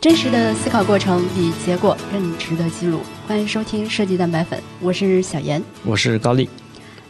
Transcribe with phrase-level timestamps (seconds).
[0.00, 3.02] 真实的思考过程比结果更值得记录。
[3.28, 6.48] 欢迎收听设计蛋白粉，我是小严，我是高丽。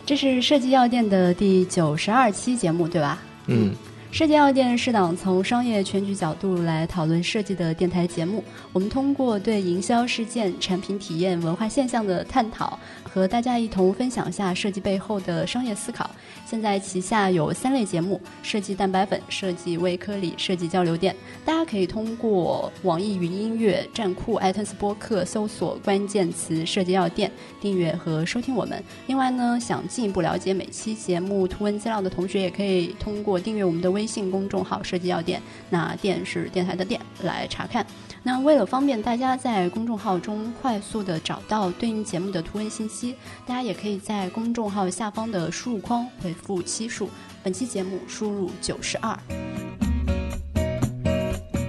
[0.04, 3.22] 这是设计药店的第九十二期节目，对吧？
[3.46, 3.72] 嗯。
[4.12, 8.42] 设计药店是档从商业全局角度来讨论设计的电台节目。
[8.72, 16.10] 我们通过对营销事件、产品体验、文化现象的探讨，和大家一同分享下设计背后的商业思考。
[16.44, 21.14] 现在旗下有三类节目：设计蛋白粉、设计微颗粒、设计交流店。
[21.44, 27.30] 大家可以通过网易云音乐、站酷、艾特斯播客搜索关键词“设计药店”，
[27.62, 28.82] 订阅和收听我们。
[29.06, 33.99] 另外呢，想进一步了解每期节目图文资料的同学，也可以通过订阅我们的微。
[34.00, 37.84] 微信公众号“设计药店”，那“店”是电台的“店”来查看。
[38.22, 43.14] 那为了方便大家在公众号中快速的找到对应节目的图文信息，
[43.46, 47.10] 大家也可以在公众号下方的输入框回复期数。
[47.42, 49.18] 本期节目输入九十二。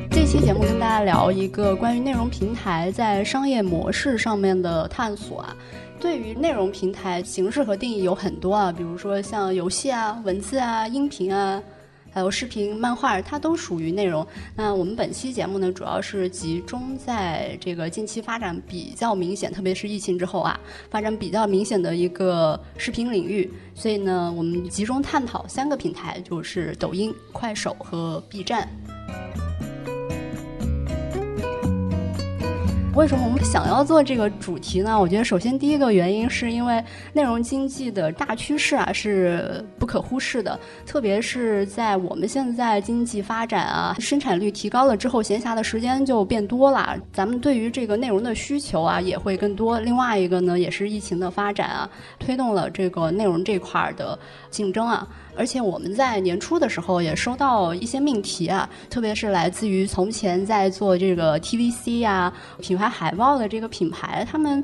[0.10, 5.56] 这期节目跟大家聊一个关于内容平台在商业模式上面的探索啊。
[6.00, 11.62] 对于内容平台形式和定义有很多啊，比如说像游戏啊、文字啊、音频啊。
[12.12, 14.26] 还有视频、漫画，它都属于内容。
[14.56, 20.60] 那我们本期节目呢，主要是集中在这个近期发展比较明显，特别是疫情之后啊，
[20.90, 23.52] 发展比较明显的一个视频领域。
[23.74, 28.70] 所以呢，我们集中探讨三个平台，就是抖音、快手和 B 站。
[33.02, 34.98] 为什么我们想要做这个主题呢？
[34.98, 49.80] 我觉得首先第一个原因是因为内容经济的大趋势啊是不可忽视的，特别是在我们现在经济发展啊，生产率提高了之后，闲暇的时间就变多了，咱们对于这个内容的需求啊也会更多。
[49.80, 54.18] 另外一个呢，也是疫情的发展啊，推动了这个内容这块的
[54.52, 55.08] 竞争啊。
[55.36, 64.64] 而且我们在年初的时候也收到一些命题啊，特别是来自于从前在做这个 TVC 呀品牌海报的这个品牌，他们。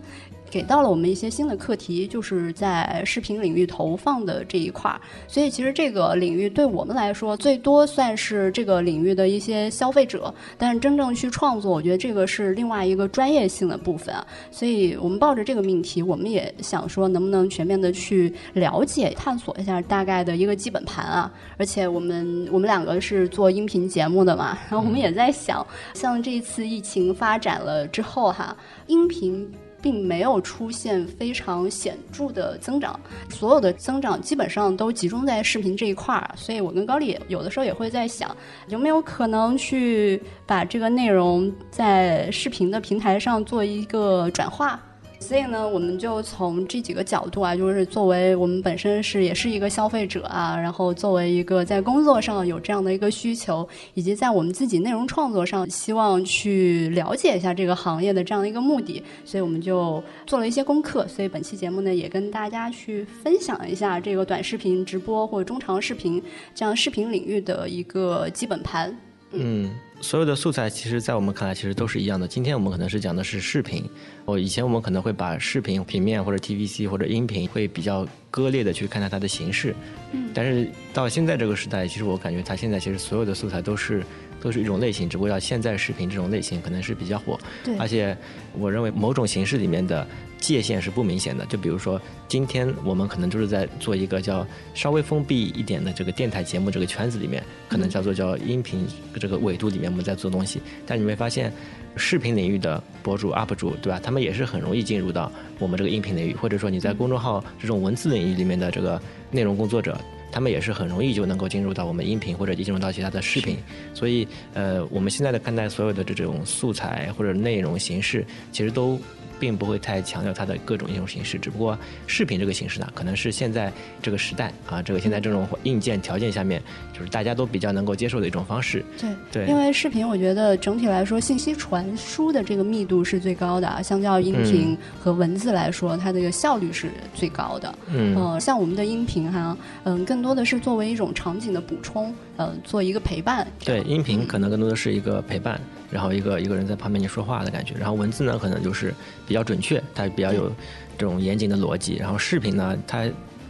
[0.50, 5.00] 给到了我们一些新的课题，就是在视频领域投放的这一块儿。
[5.28, 10.34] 所以其实这个领域对我们来说，最多算是这个领域的一些消费者。
[10.58, 14.26] 但是真正去创作，我觉得这个是另外一个专业性的部分啊。
[14.50, 21.32] 所以我们抱着这个命题，我们也想说，能不能全面的去了解、探索一下大概的一个基本盘啊。
[21.58, 28.56] 而且我们我们两个是做音频节目的嘛，然 后我们也在想，像这一次疫情发展了之后哈，
[28.88, 29.50] 音频。
[29.88, 33.00] 并没有出现非常显著的增长，
[33.30, 38.36] 所有的增长基本上都集中在视频这一块儿，所以我跟高丽有的时候也会在想，
[38.68, 44.78] 有没有可能去把这个内容在视频的平台上做一个转化。
[45.20, 61.06] 所以呢，我们就从这几个角度啊，就是作为我们本身是也是一个消费者啊，然后作为一个在工作上有这样的一个需求，以及在我们自己内容创作上希望去了解一下这个行业的这样的一个目的，所以我们就做了一些功课。
[61.08, 66.24] 所以本期节目呢，也跟大家去分享一下这个短视频直播或者中长视频
[66.56, 68.98] 这样视频领域的一个基本盘。
[69.32, 69.72] 嗯。
[70.00, 72.28] 所有的素材，其实，在我们看来，其实都是一样的。
[72.28, 73.84] 今天我们可能是讲的是视频，
[74.26, 79.74] 我以前我们可能会把视频平面或者 TVC 或者音频会比较割裂的去看待它的形式。
[80.12, 80.30] 嗯。
[80.36, 84.04] 但是到现在这个时代，其实我感觉它现在其实所有的素材都是
[84.42, 87.40] 都是一种类型，只不过叫现在视频这种类型可能是比较火。
[87.64, 87.78] 对。
[87.78, 88.18] 而且
[88.58, 90.08] 我认为某种形式里面的。
[90.40, 98.86] 界限是不明显的，就比如说，今天我们可能就是在做一个叫稍微封闭一点的这个电台节目这个圈子里面，可能叫做叫音频
[99.20, 100.62] 这个维度里面我们在做东西。
[100.86, 101.52] 但你会发现，
[101.96, 104.00] 视频领域的博主 UP 主，对吧？
[104.02, 110.00] 他们也是很容易进入到我们这个音频领域，或者说你在公众号这种文字领域里面的这个内容工作者，
[110.32, 113.58] 他们也是很容易就能够进入到我们音频或者进入到其他的视频。
[113.94, 119.00] 所以，呃，我们现在的看待所有的这种素材或者内容形式，其实都。
[119.40, 121.78] 并不会太强调它的各种应用形式，只不过
[122.08, 123.72] 视频这个形式呢，可能是现在
[124.02, 126.60] 这个时代啊，这个现在这种硬件条件下面，
[126.98, 128.84] 就是大家都比较能够接受的一种方式。
[129.00, 137.76] 对对，因为视频，我觉得整体来说，信息传输的这个密度是最高的，相较音频和文字来说，它这个效率是最高的。
[137.94, 143.48] 嗯，像我们的音频哈，嗯，更多的是作为一种场景的补充，呃，做一个陪伴。
[143.64, 145.60] 对，音频可能更多的是一个陪伴。
[145.90, 148.94] 然后一个一个人在旁边你说话的感觉，然后文字呢可能就是
[149.26, 150.52] 比较准确，它比较有
[150.98, 151.96] 这种严谨的逻辑。
[151.96, 153.06] 然后视频呢，它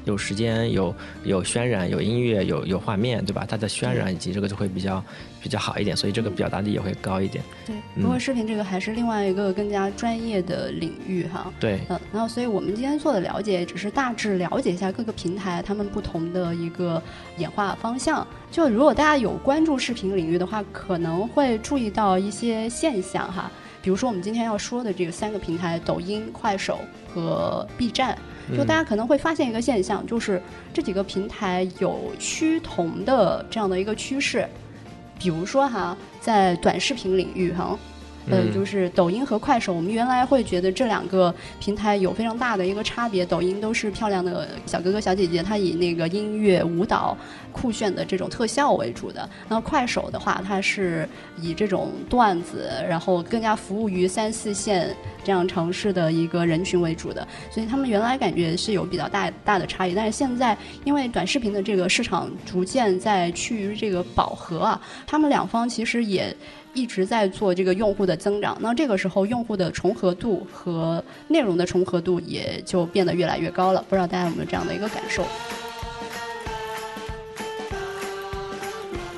[0.07, 0.95] 有时间、有
[1.25, 3.45] 有渲染、有音乐、有有画面，对吧？
[3.47, 5.03] 它的渲染以及这个就会比较
[5.41, 7.43] 比较好一点，所以这个表达力也会高一点。
[7.65, 11.51] 对，不过视频这个还是另外一个更加专业的领域哈。
[11.59, 17.01] 对，嗯，然后所以我们今天做的了解，只是大致了解一下各个平台他们不同的一个
[17.37, 18.25] 演化方向。
[18.49, 23.51] 就如果大家有关注视频领域的话，可能会注意到一些现象哈。
[23.81, 26.79] 比如说我们今天要说的这个三个平台：抖音、快手
[27.13, 28.17] 和 B 站。
[28.55, 30.41] 就大家可能会发现一个现象，就是
[30.73, 34.47] 这几个平台有趋同的这样的一个趋势。
[35.19, 37.77] 比如说哈，在短视频领域哈。
[38.29, 43.25] 呃，就是抖音和快手，我们原来会觉得这两个平台有非常大的一个差别。
[43.25, 47.17] 抖音都是漂亮的小哥哥小姐姐，它以那个音乐、舞蹈、
[47.51, 49.29] 酷炫的这种特效为主的。
[49.47, 51.07] 那快手的话，它是
[51.41, 57.25] 以这种段子，然后更加服务于三四线这样城市的一个人群为主的。
[57.49, 66.35] 所以他们原来感觉是有比较大大的差异，但是现在因为短视频的这个市场逐渐在趋于这个饱和啊，他们两方其实也。
[66.77, 73.83] 一直在做这个用户的增长，那这个时候用户的重合度和内容的重合度也就变得越来越高了。
[73.89, 75.23] 不知道大家有没有这样的一个感受？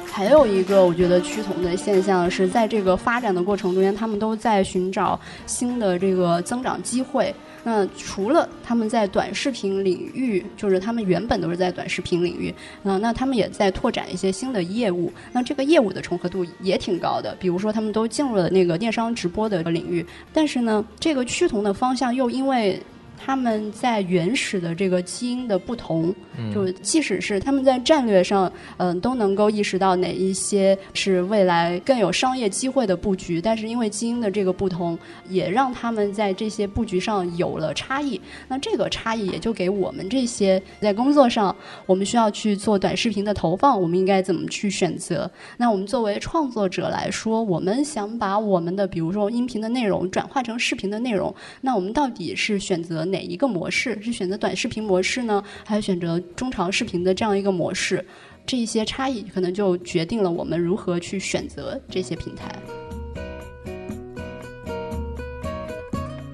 [0.10, 7.36] 还有一个我觉得趋同的现象是在这个发展的过程中间，他们都在寻找新的这个增长机会。
[7.64, 12.54] 那除了他们在短视频领域，就是他们原本都是在短视频领域，
[12.84, 15.12] 嗯，那他们也在拓展一些新的业务。
[15.32, 20.06] 那这个业务的重合度也挺高的，比如说他们都进入了那个电商直播的领域。
[20.34, 22.82] 但是呢，这个趋同的方向又因为。
[23.22, 26.16] 他们在原始的这个基因的不同，
[26.54, 38.20] 就即使是他们在战略上，嗯，都能够意识到哪一些是未来更有商业机会的布局，但是因为基因的这个不同，也让他们在这些布局上有了差异。
[38.48, 41.54] 那这个差异也就给我们这些在工作上，
[41.86, 45.30] 我们需要去做短视频的投放，我们应该怎么去选择？
[45.58, 53.06] 那我们作为创作者来说，我们想把我们的比如说音频的内容转化成视频的内容，那我们到底是选择？
[53.10, 58.04] 哪一个模式是选择短视频模式呢，还是选择中长视频的这样一个模式？
[58.46, 62.54] 这一些差异可能就决定了我们如何去选择这些平台。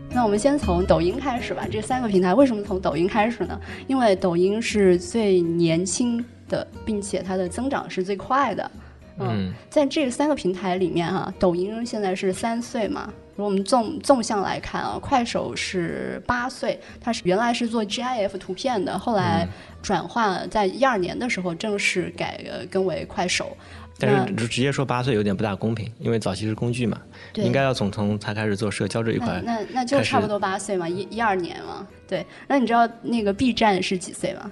[0.10, 1.68] 那我们先从抖音开始吧。
[1.70, 3.60] 这三个平台为什么从抖音开始呢？
[3.86, 8.72] 因为抖音是最年轻的，并且它的增长是最快的。
[9.20, 13.14] 嗯，在这三个平台里面哈，抖音现在是三岁嘛。
[13.36, 19.48] 如果我们纵纵向来看啊，快手是八岁，它是原来是做 GIF 图片的，后来
[19.82, 22.42] 转换在一二年的时候正式改
[22.72, 23.56] 更为快手。
[23.98, 27.02] 但是直接说八岁有点不大公平，因为早期是工具嘛，
[27.36, 29.42] 应该要从从他开始做社交这一块。
[29.46, 31.88] 那那就差不多八岁嘛，一一二年嘛。
[32.08, 34.52] 对，那你知道那个 B 站是几岁吗？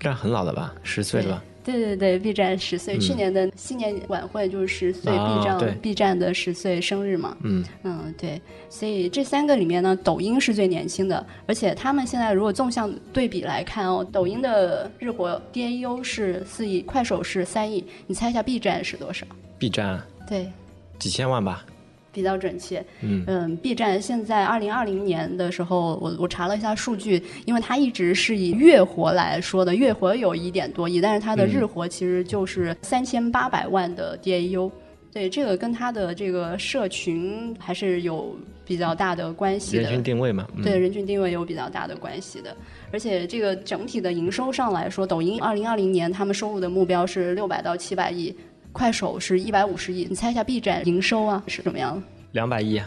[0.00, 1.42] 这很老了吧，十岁了吧？
[1.68, 7.36] 对对对，B 站十岁，去年的新年晚会就是十岁 B 站 B 站的十岁生日嘛。
[7.42, 19.26] 嗯嗯，对，所以这三个里面呢，抖音是最年轻的，而且他们现在如果纵向对比来看哦，抖音的日活 DAU 是四亿，快手是三亿，你猜一下 B 站是多少
[19.58, 20.50] ？B 站对，
[20.98, 21.66] 几千万吧。
[22.12, 23.24] 比较准确，嗯。
[23.26, 34.70] 嗯，B 站现在二零二零年的时候，我我查了一下数据，因为它一直是以月活来说的，月活有一点多亿，但是它的日活其实就是三千八百万的 DAU，
[35.12, 42.56] 对，这个跟它的这个社群还是有比较大的关系的，人群定位嘛，对，人群定位有比较大的关系的，
[42.90, 48.34] 而且这个整体的营收上来说，抖音二零二零年他们收入的目标是六百到七百亿。
[48.78, 52.00] 快手是一百五十亿，你猜一下 B 站营收啊是怎么样？
[52.30, 52.80] 两百亿。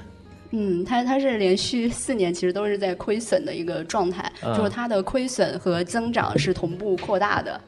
[0.51, 7.59] 嗯，它它是连续四年其实都是在亏损的一个状态，就是它的亏损和增长是同步扩大的。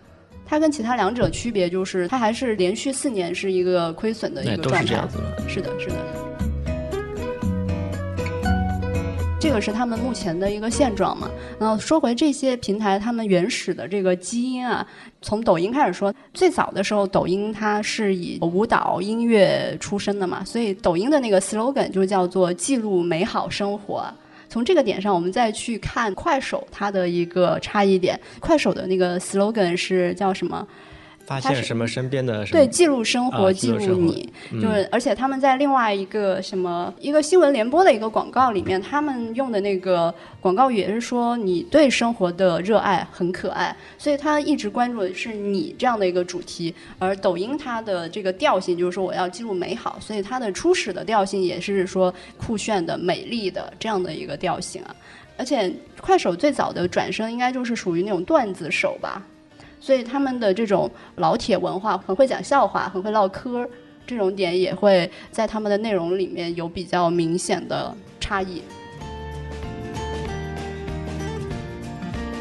[0.45, 5.05] 它跟其他两者区别就是，它还是连续四年是一个亏损的一个状态。
[5.49, 6.22] 是的，是的。
[9.43, 11.29] 这个是他们目前的一个现状嘛？
[11.59, 14.87] 然后说回这些平台，他们原始的这个基因啊，
[15.21, 24.05] 从抖音开始说，最早的时候，抖音它是以舞蹈音乐出身的嘛，所以抖音的那个 slogan 就叫做记录美好生活。
[24.47, 30.65] 从这个点上，我们再去看快手它的一个差异点，快手的那个 slogan 是叫什么？
[31.25, 46.73] 发现什么身边的对记录生活，记录你，就是而且他们在另外一个什么一个新闻联播的一个广告里面，他们用的那个广告语也是说你对生活的热爱很可爱，所以他一直关注的是你这样的一个主题。
[46.99, 54.95] 而抖音它的这个调性就是说我要记录美好，所以它的初始的调性也是说酷炫的、美丽的这样的一个调性啊。
[55.35, 59.21] 而且快手最早的转身应该就是属于那种段子手吧，
[59.83, 63.67] 所以他们的这种老铁文化，很会讲笑话，很会唠嗑，
[64.07, 68.63] 这种点也会在他们的内容里面有比较明显的差异。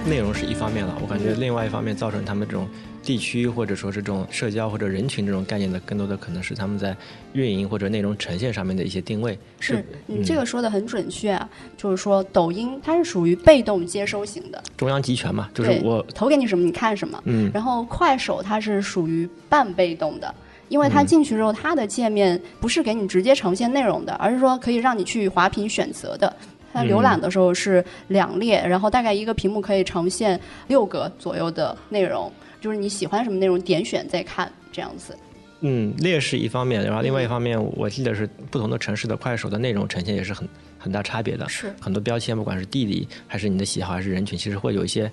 [0.07, 2.69] 内容是一方面了，我感觉另外一方面造成他们这种
[3.03, 6.97] 地区或者说是这种社交或者人群这种概念的，更多的可能是他们在
[7.33, 9.37] 运营或者内容呈现上面的一些定位。
[9.59, 17.21] 是你这个说的很准确啊，就是说抖音它是属于被动接收型的，中央集权嘛，就是我投给你什么你看什么。
[17.25, 20.33] 嗯，然后快手它是属于半被动的，
[20.69, 26.35] 因为它进去之后，它的界面不是给你直接呈现内容的，而是说可以让你去滑屏选择的。
[26.73, 35.15] 它浏览的时候是两列，然后大概一个屏幕可以呈现六个左右的内容，就是你喜欢什么内容点选再看这样子。
[35.61, 41.49] 嗯，劣势一方面，然后另外一方面，我记得是不同的城市的快手的内容呈现也是很很大差别的。
[41.49, 45.11] 是很多标签，不管是地理还是你的喜好还是人群，其实会有一些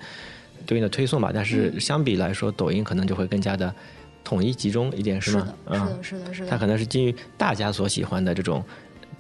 [0.66, 1.32] 对应的推送吧。
[1.34, 3.74] 但是相比来说，抖音可能就会更加的
[4.24, 5.54] 统一集中一点，是吗？
[5.68, 6.50] 是的，是的，是的，是的。
[6.50, 8.64] 它可能是基于大家所喜欢的这种。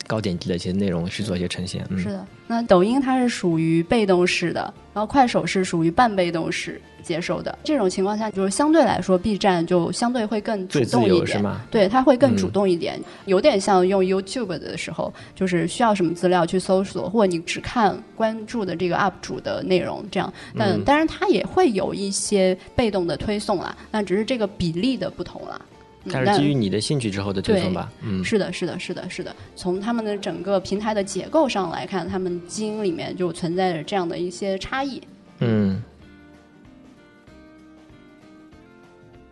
[0.09, 2.25] 高点击的一些内容去做一些呈现，是的。
[2.47, 4.61] 那抖音它是属于被动式的，
[4.91, 7.55] 然后快手是属于半被动式接收的。
[7.63, 20.33] 这种情况下，就是相对来说，B 站就相对会更主动一点，对，它会更主动一点，有点像用 YouTube 的时候，就是需要什么资料去搜索，或者你只看关注的这个 UP 主的内容这样。
[20.57, 25.61] 但当然，它也会有一些被动的推送啦，那只是这个比例的不同了。
[26.07, 27.91] 它是基于你的兴趣之后的推送吧？
[28.01, 29.35] 嗯，是的，是的，是的，是的。
[29.55, 35.01] 从他们的整个平台的结构上来看，他们基因里面就存在着这样的一些差异。
[35.39, 35.81] 嗯。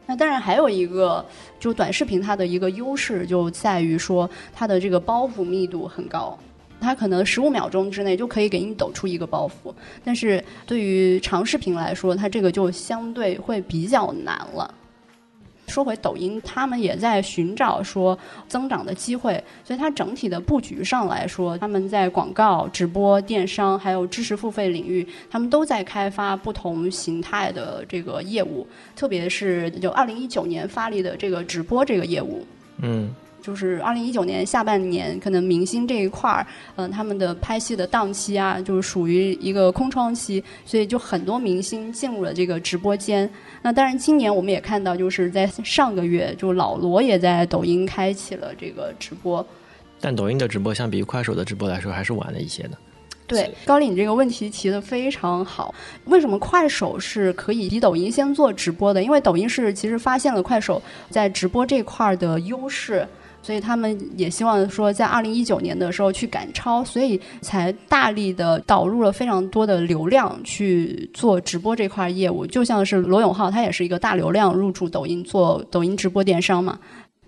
[0.06, 1.26] 那当然还有一个，
[1.60, 6.38] 就短视频它的一个优势就在于说，它的这个包袱密度很高，
[6.80, 9.74] 它可能十五秒钟之内就可以给你抖出一个包袱。
[10.06, 14.74] 但是对于长视频来说，它这个就相对会比较难了。
[15.68, 32.46] 说回抖音，他们也在寻找说增长的机会，所以它整体的布局上来说，他们在广告、直播、电商还有知识付费领域，他们都在开发不同形态的这个业务，特别是就二零一九年发力的这个直播这个业务。
[32.82, 33.14] 嗯。
[33.48, 43.30] 就是二零一九年下半年，可能明星这一块儿，嗯，他们的拍戏的档期啊，就是属于一个空窗期，所以就很多明星进入了这个直播间。
[43.62, 49.46] 那当然，今年我们也看到，就是在上个月，就老罗也在抖音开启了这个直播。
[50.02, 52.72] 但抖音的直播相比于快手的直播来说，还是晚了一些的。
[53.28, 55.74] 对，高丽，你这个问题提的非常好。
[56.04, 59.02] 为什么快手是可以比抖音先做直播的？
[59.02, 63.08] 因为抖音是其实发现了快手在直播这块的优势。
[63.42, 72.46] 所以他们也希望说，在二零一九年的时候去赶超，所以才大力的导入了非常多的流量去做直播这块业务。
[72.46, 76.78] 就像是罗永浩，他也是一个大流量入驻抖音做抖音直播电商嘛。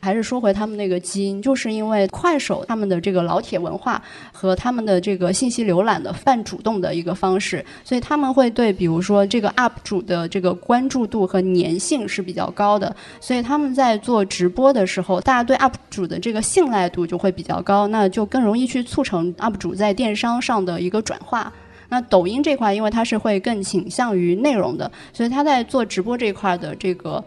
[0.01, 4.01] 还是说回他们那个基因，就是因为快手他们的这个老铁文化
[4.31, 21.51] 和他们的这个信息浏览的泛主动的一个方式，所以他们会对比如说这个 UP 主的这个关注度和粘性是比较高的，所以他们在做直播的时候，大家对 UP 主的这个信赖度就会比较高，那就更容易去促成 UP 主在电商上的一个转化。
[21.89, 27.23] 那抖音这块，因为它是会更倾向于内容的，所以它在做直播这块的这个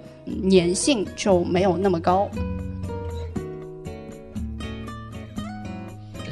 [0.48, 2.30] 粘性就没有那么高。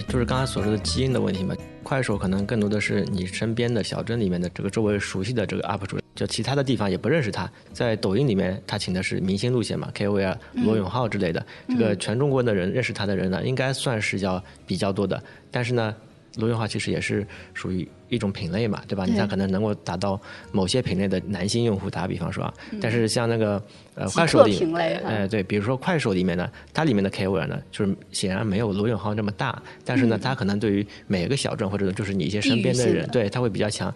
[0.09, 1.55] 就是刚才所说的基因的问题嘛。
[1.83, 7.51] 快手可能更多的是你身边的小镇里面的这个周围熟悉的这个 UP 主，就其他的地方也不认识他。
[7.73, 15.21] 在抖音里面，他请的是明星路线嘛，KOL 罗永浩之类的，这个全中国的人认识他的人呢，应该算是要比较多的。
[15.51, 15.93] 但是呢。
[16.37, 19.05] 罗永浩其实也是属于一种品类嘛，对吧？
[19.05, 20.21] 你像可能能够达到
[20.53, 23.63] 某些品类的男性用户，打个比方说啊，但是像那个
[23.95, 24.59] 呃快手里，
[25.05, 33.93] 哎对，比如说快手里面呢，它里面的 KOL 呢，就是显然没有罗永浩那么大，但是呢，他可能对于每个小镇或者就是你一些身边的人，对他会比较强。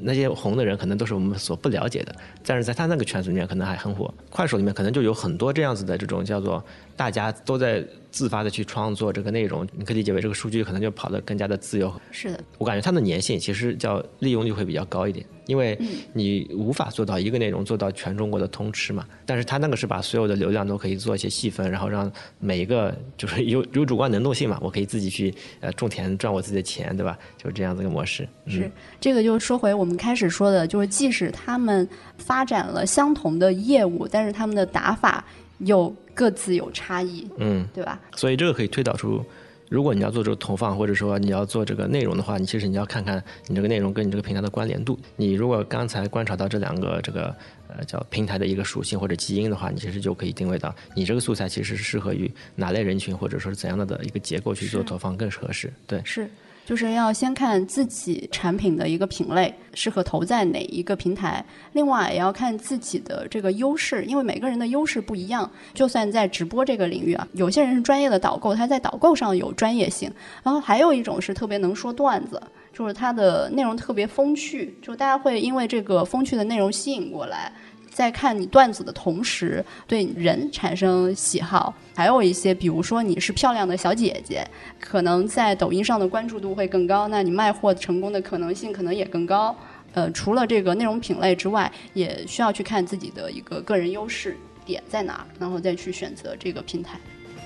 [0.00, 2.14] 那些红的人可能都是我们所不了解的，
[2.46, 4.14] 但是在他那个圈子里面可能还很火。
[4.30, 6.64] 快手里面可能就有很多这样子的这种叫做
[6.96, 7.84] 大家都在
[8.18, 11.94] 自发的去创作这个内容，你可以理解为这个数据可能就跑得更加的自由。
[12.10, 15.24] 是的，我感觉它的粘性其实叫利用率会比较高一点。
[15.46, 15.78] 因为
[16.12, 27.16] 你无法做到一个内容做到全中国的通吃嘛，但是它那个是把所有的流量都可以做一些细分，然后让每一个就是 有有主观能动性嘛，我可以自己去呃种田赚我自己的钱，对吧？
[27.38, 28.28] 就是这样子一个模式。
[28.46, 28.70] 是
[29.00, 35.24] 这个就说回我们开始说的，就是即使他们发展了相同的业务，但是他们的打法
[35.58, 38.00] 又各自有差异，嗯，对吧？
[38.16, 39.24] 所以这个可以推导出。
[39.68, 44.98] 如果你要做这个投放，或者说你要做这个内容的话，你其实你要看看你这个内容跟你这个平台的关联度。
[45.16, 47.26] 你如果刚才观察到这两个这个
[47.68, 55.70] 呃叫平台的一个属性或者基因的话，你其实就可以定位到你这个素材其实是适合于哪类人群，或者说是怎样的的一个结构去做投放更合适。
[55.86, 56.30] 对，是。
[56.68, 65.50] 就是要先看自己产品的一个品类适合投在哪一个平台，另外也要看自己的这个优势，因为每个人的优势不一样。
[65.72, 70.10] 就算在直播这个领域啊，有些人是专业的导购，他在导购上有专业性；
[70.42, 72.38] 然后还有一种是特别能说段子，
[72.70, 77.50] 就是他的内容特别风趣，就大家会因为这个风趣的内容吸引过来。
[77.98, 84.46] 在看你段子的同时，对人产生喜好，还有一些，比如说你是漂亮的小姐姐，
[84.78, 89.52] 可能在抖音上的关注度会更高，那你卖货成功的可能性可能也更高。
[89.94, 97.00] 呃，除了这个内容品类之外，也需要去看自己的一个个人优势点在哪，然后再去选择这个平台。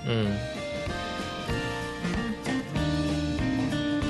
[0.07, 0.37] 嗯。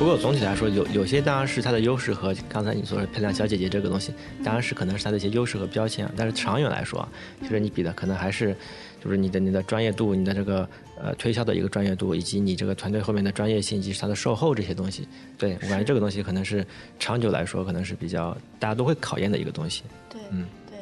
[0.03, 6.05] 不过总体来说，有有些当然是它的优势和刚才你说的漂亮小姐姐这个东西，当然是可能是它的一些优势和标签。
[6.17, 7.07] 但是长远来说，
[7.41, 8.53] 就是你比的可能还是
[9.01, 10.67] 就是你的你的专业度、你的这个
[11.01, 15.07] 呃推销的一个专业度，以及你这个团队后面的专业性以及它的售后这些东西。
[15.38, 16.67] 对我感觉这个东西可能是
[17.00, 19.83] 长久来说可能是比较大家都会考验的一个东西。
[20.10, 20.79] 对，嗯，对。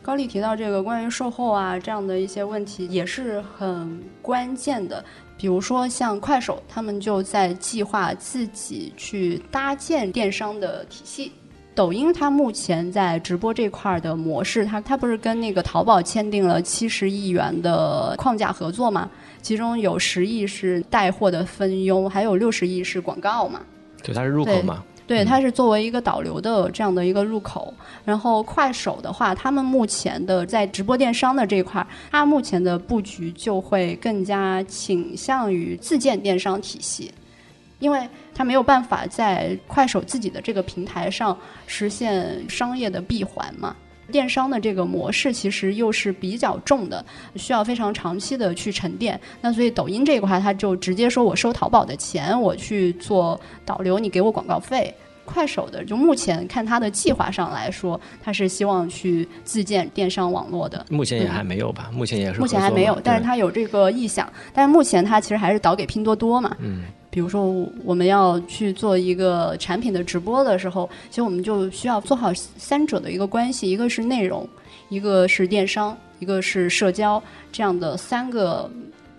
[0.00, 5.04] 高丽提到这个关于售后啊这样的一些问题也是很关键的。
[5.36, 11.32] 比如说像快手，他们就在计划自己去搭建电商的体系。
[11.74, 19.10] 抖音它目前在直播这块的模式，它它不是跟那个淘宝签订了七十亿元的框架合作嘛？
[19.42, 23.60] 其中有十亿是带货的分佣，还有六十亿是广告嘛？
[24.04, 24.84] 对，它是入口嘛？
[25.06, 27.72] 对，它是作为一个导流的这样的一个入口。
[28.04, 37.12] 然后快手的话，他们目前的在直播电商的这一块，它目前的布局就会更加倾向于自建电商体系，
[37.78, 43.76] 因为它没有办法在快手自己的这个平台上实现商业的闭环嘛。
[44.14, 47.04] 电商的这个模式其实又是比较重的，
[47.34, 49.20] 需要非常长期的去沉淀。
[49.40, 54.94] 那所以抖音这一块，它就直接说我收淘宝的钱，我去做导流，你给我广告费。
[55.24, 60.84] 快手的就目前看他的计划上来说，他是希望去自建电商网络的。
[60.90, 61.90] 目前也还没有吧？
[61.92, 64.30] 目前也是目前还没有，但是他有这个意向。
[64.52, 66.56] 但是目前它其实还是导给拼多多嘛。
[66.60, 66.84] 嗯。
[67.10, 67.46] 比如说，
[67.84, 74.44] 我们要去做一个产品的直播的时候，其实我们就需要做好三者的一个关系：一个是内容，
[74.88, 77.22] 一个是电商，一个是社交，
[77.52, 78.68] 这样的三个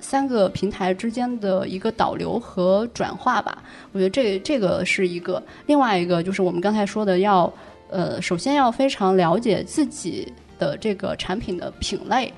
[0.06, 3.64] 三个平台之间的一个导流和转化吧。
[3.92, 5.42] 我觉得这这个是一个。
[5.66, 7.52] 另外一个就是我们刚才说的，要
[7.90, 12.32] 呃，首先要非常了解自己的这个产品的品类。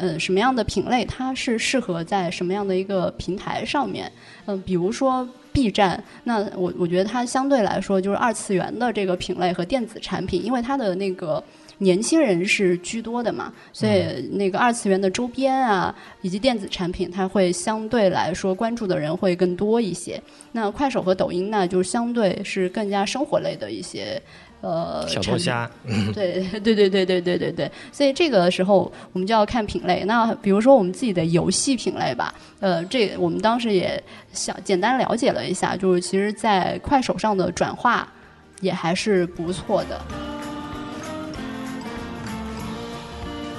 [0.00, 4.10] 嗯，什么样的品类它是适合在什么样的一个平台上面？
[4.46, 11.42] 嗯，比如说 B 站，那我我觉得它相对来说就是二次元的这个品类和电子产品，因为它的那个
[11.78, 20.20] 年轻人是居多的嘛，所以那个二次元的周边啊以及电子产品，它会相对来说关注的人会更多一些。
[20.52, 24.20] 那快手和抖音呢，就相对是更加生活类的一些。
[24.60, 25.70] 呃，小龙虾，
[26.12, 30.02] 对对对对对对对对，所以这个时候我们就要看品类。
[30.04, 38.12] 那比如说我们自己的游戏品类吧，呃，这我们当时也想简单了解了一下，就是其实，在快手上的转化
[38.60, 40.00] 也还是不错的。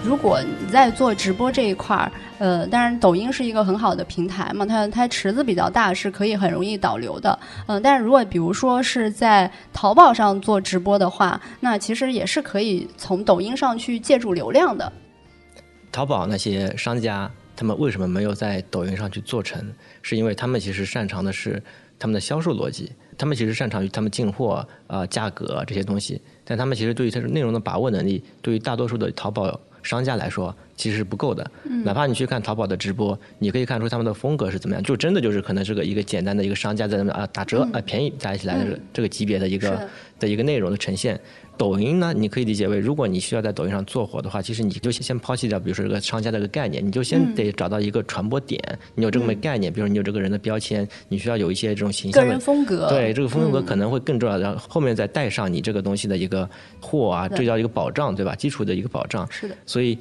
[0.01, 7.37] 如果你在做直播这一块儿，呃，当然抖音是一个很好的平台嘛，它它池子比较大，是可以很容易导流的。
[7.67, 14.91] 嗯，但是如果比如说是在淘宝上做直播的话，那其实也是可以从抖音上去借助流量的。
[15.91, 19.61] 淘宝那些商家，他们为什么没有在抖音上去做成？
[20.01, 21.61] 是因为他们其实擅长的是
[21.99, 29.59] 他们的销售逻辑，他们其实擅长于他们进货啊、价格这些东西，但他们其实对于它的内容的把握能力，对于大多数的淘宝。
[29.83, 31.51] 商家来说其实是不够的，
[31.83, 39.89] 哪怕你去看淘宝的直播，你可以看出他们的风格是怎么样，就真的就是可能是个一个简单的一个商家在那边啊打折啊便宜加起来的这个级别的一个
[40.19, 41.19] 的一个内容的呈现。
[41.59, 48.57] 抖音呢，你可以理解为，如果你需要在抖音上做火的话，其实你就先抛弃掉，比如说这个商家这个概念，你就先得找到一个传播点。
[48.95, 52.87] 你有这么概念，比如说你有这个人的标签，你需要有一些这种形象个人风格。
[52.87, 58.33] 对，这个风格可能会更重要，然后后面再带上你这个东西的一个货啊，这叫一个保障，对吧？
[58.35, 59.29] 基础的一个保障。
[59.29, 59.55] 是的。
[59.65, 59.97] 所以。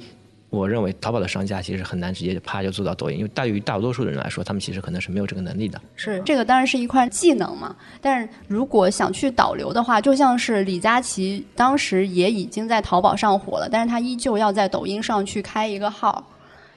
[0.49, 5.79] 我认为淘宝的商家其实很难直接就啪就做到抖音，因为对于大多数的人来说，他们其实可能是没有这个能力的。
[5.95, 16.25] 是这个当然是一块技能嘛，但是如果想去导流的话，就像是李佳琦当时也已经在淘宝上火了，但是他依旧要在抖音上去开一个号，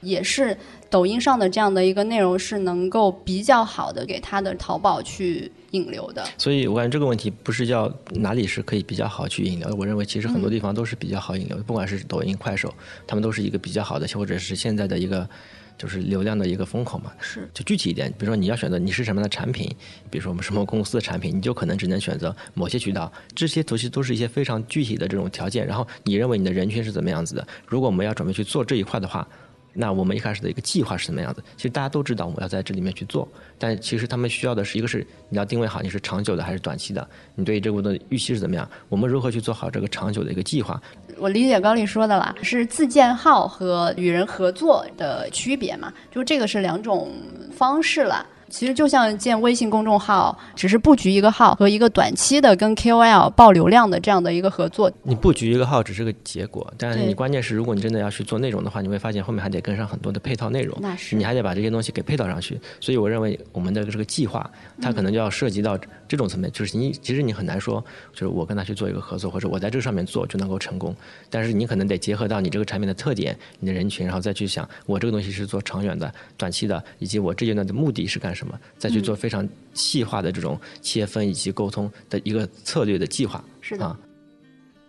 [0.03, 0.55] 也是
[0.89, 6.23] 抖音上的这样的一个内容是能够比较好的给他的淘宝去引流的。
[6.37, 12.73] 所以我感觉这个问题不是叫哪里是可以比较好去引流的，我认为其实很多地方都是比较好引流的，不管是抖音、快手，
[13.07, 15.27] 他们都是一个比较好的，或者是现在的一个。
[15.75, 19.67] 就是流量的一个风口嘛，是就具体一点，比如说你要选择你是什么样的产品，
[20.11, 25.65] 比如说我们什么公司的产品，你就可能只能选择某些渠道，这些其实都是一些非常具体的这种条件。
[25.65, 27.45] 然后你认为你的人群是怎么样子的？
[27.65, 29.27] 如果我们要准备去做这一块的话。
[29.73, 31.43] 那我们一开始的一个计划是什么样子？
[31.57, 38.69] 其实大家都知道我们要在这里面去做，但其实他们需要的是一个是你要定位好你是长久的还是短期的，你对这个的预期是怎么样？
[38.89, 40.81] 我们如何去做好这个长久的一个计划？
[41.17, 45.91] 我理解高丽说的了，是自建号和与人合作的区别嘛？
[46.11, 47.11] 就这个是两种
[47.51, 48.25] 方式了。
[48.53, 54.91] 其实就像建微信公众号，只是布局一个号和一个短期的跟 KOL 爆流量的这样的一个合作。
[55.01, 60.77] 你布局一个号只是个结果，但是你关键是，如果你真的要去做内容的话，你会发现后面还得跟上很多的配套内容。
[60.79, 61.15] 那是。
[61.15, 62.61] 你还得把这些东西给配套上去。
[62.79, 64.47] 所以我认为我们的这个计划，
[64.79, 65.75] 它可能就要涉及到
[66.07, 70.95] 这种层面，就是你其实你很难说，就是我跟他去做一个合作，或者我在这上面做就能够成功。
[71.27, 78.42] 但是你可能得结合到你这个产品的特点、你的人群，然后再去想我这个东西是做长远的、短期的，以及我这阶段的目的是干什么，
[78.77, 79.13] 再去做。
[79.23, 83.97] 非常细化的这种切分以及沟通的一个策略的计划，是的。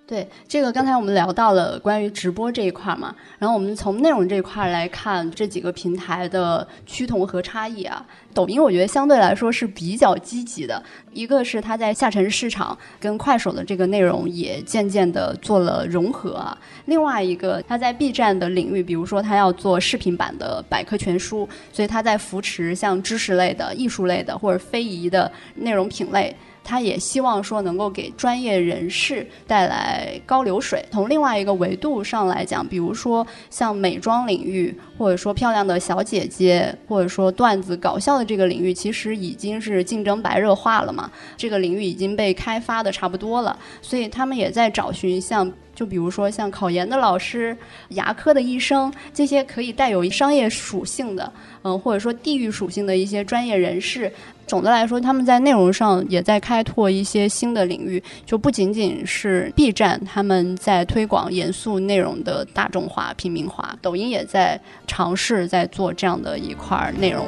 [0.07, 8.05] 对这个，刚才我们聊到了关于直播这一块嘛，然后我们从内容这一块来看这几个平台的趋同和差异啊。
[8.35, 26.37] 抖音我觉得相对来说是比较积极的，一个是它在下沉市场跟快手的这个内容也渐渐的做了融合啊，另外一个它在 B 站的领域，比如说它要做视频版的百科全书，所以它在扶持像知识类的、艺术类的或者非遗的内容品类。
[26.65, 30.85] 他也希望说能够给专业人士带来高流水。
[30.91, 41.11] 从另外一个维度上来讲，比如说像美妆领域，或者说漂亮的小姐姐，或者说段子搞笑的这个领域，其实已经是竞争白热化了嘛。
[41.37, 45.53] 这个领域已经被开发的差不多了，所以他们也在找寻像。
[45.75, 47.57] 就比如说像考研的老师、
[47.89, 51.33] 牙科的医生这些可以带有商业属性的，
[51.65, 54.11] 嗯，或者说地域属性的一些专业人士。
[54.47, 67.25] 总的来说，他们在内容上也在开拓一些新的领域，就不仅仅是 B 站他们在推广严肃内容的大众化、平民化，抖音也在尝试在做这样的一块内容。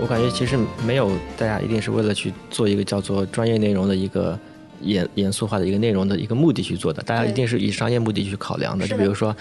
[0.00, 4.36] 我感觉其实没有大家一定是为了去做一个叫做专业内容的一个。
[4.80, 8.86] 严严肃化的一个内容的一个目的去做的，大家一定是以商业目的去考量的。
[8.86, 9.34] 就比如说，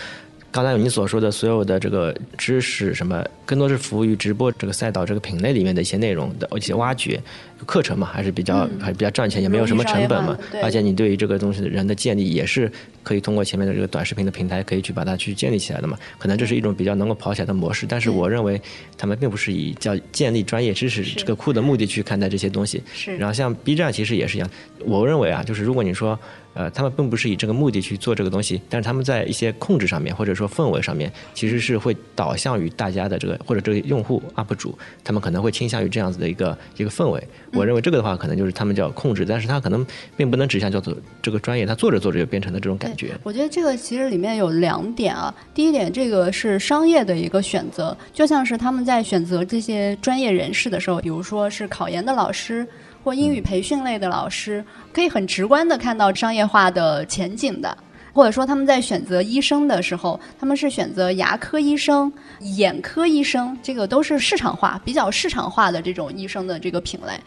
[0.54, 7.20] 刚才你所说的所有的这个知识什么，更多是服务于直播这个赛道这个品类里面的一些内容的一些挖掘。
[7.66, 10.38] 课程嘛，还是比较还比较赚钱，也没有什么成本嘛。
[10.62, 15.98] 而且你对于这个东西的人的建立，也是可以通过前面的这个短视频的平台，可以去把它去建立起来的嘛。
[16.20, 18.62] 可能这是一种比较能够跑起来的模式，但是我认为
[18.96, 22.84] 他们并不是以叫建立专业知识这个库的目的去看待这些东西。
[22.94, 23.16] 是。
[23.16, 26.20] 然后像 B 站其实也是一样，我认为啊，就是如果你说
[26.54, 37.22] 呃，他们并不是以这个目的去做这个东西，但是他们在一些控制上面或者说氛围上面，其实是会导向于大家的这个或者这个用户 UP 主，他们可能会倾向于这样子的一个一个氛围。
[37.54, 39.86] 我认为这个的话，可能就是他们叫控制，但是他可能
[40.16, 43.18] 并不能指向叫做这个专业，他做着做着就变成了这种感觉。
[43.24, 52.68] 我觉得这个其实里面有两点啊，第一点，这个是商业的一个选择，就像是他们在选择这些专业人士的时候，比如说是考研的老师
[53.04, 54.64] 或英语培训类的老师，
[54.94, 57.78] 可以很直观的看到商业化的前景的。
[58.16, 67.20] 或者说他们在选择医生的时候，他们是选择牙科医生、眼科医生，这个都是市场化、比较市场化的这种医生的这个品类。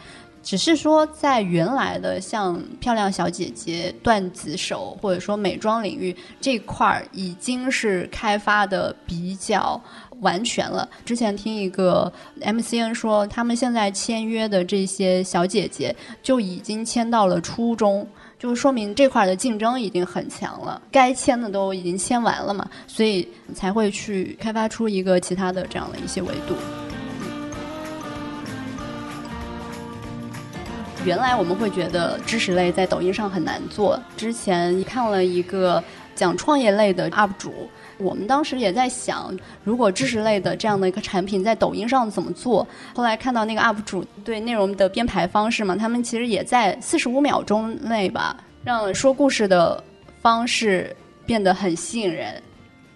[0.44, 9.80] 只是说在原来的像漂亮小姐姐、段子手或者说美妆领域这块儿，已经是开发的比较
[10.20, 10.88] 完全了。
[11.04, 18.06] 之前听一个 MCN 说，他们现在签约的这些小姐姐就已经签到了初中。
[18.38, 26.54] 就说明这块的竞争已经很强了，该签的都已经签完了嘛，所以才会去开发出一个其他的这样的一些维度。
[31.06, 35.82] 原来我们会觉得知识类在抖音上很难做，之前看了一个
[36.14, 37.70] 讲创业类的 UP 主。
[37.98, 42.66] 我们当时也在想，如果知识类的这样的一个产品在抖音上怎么做？
[42.94, 49.82] 后来看到那个 UP 主对内容的编排方式嘛，他们其实也在四十五秒钟内吧，让说故事的
[50.20, 52.42] 方式变得很吸引人。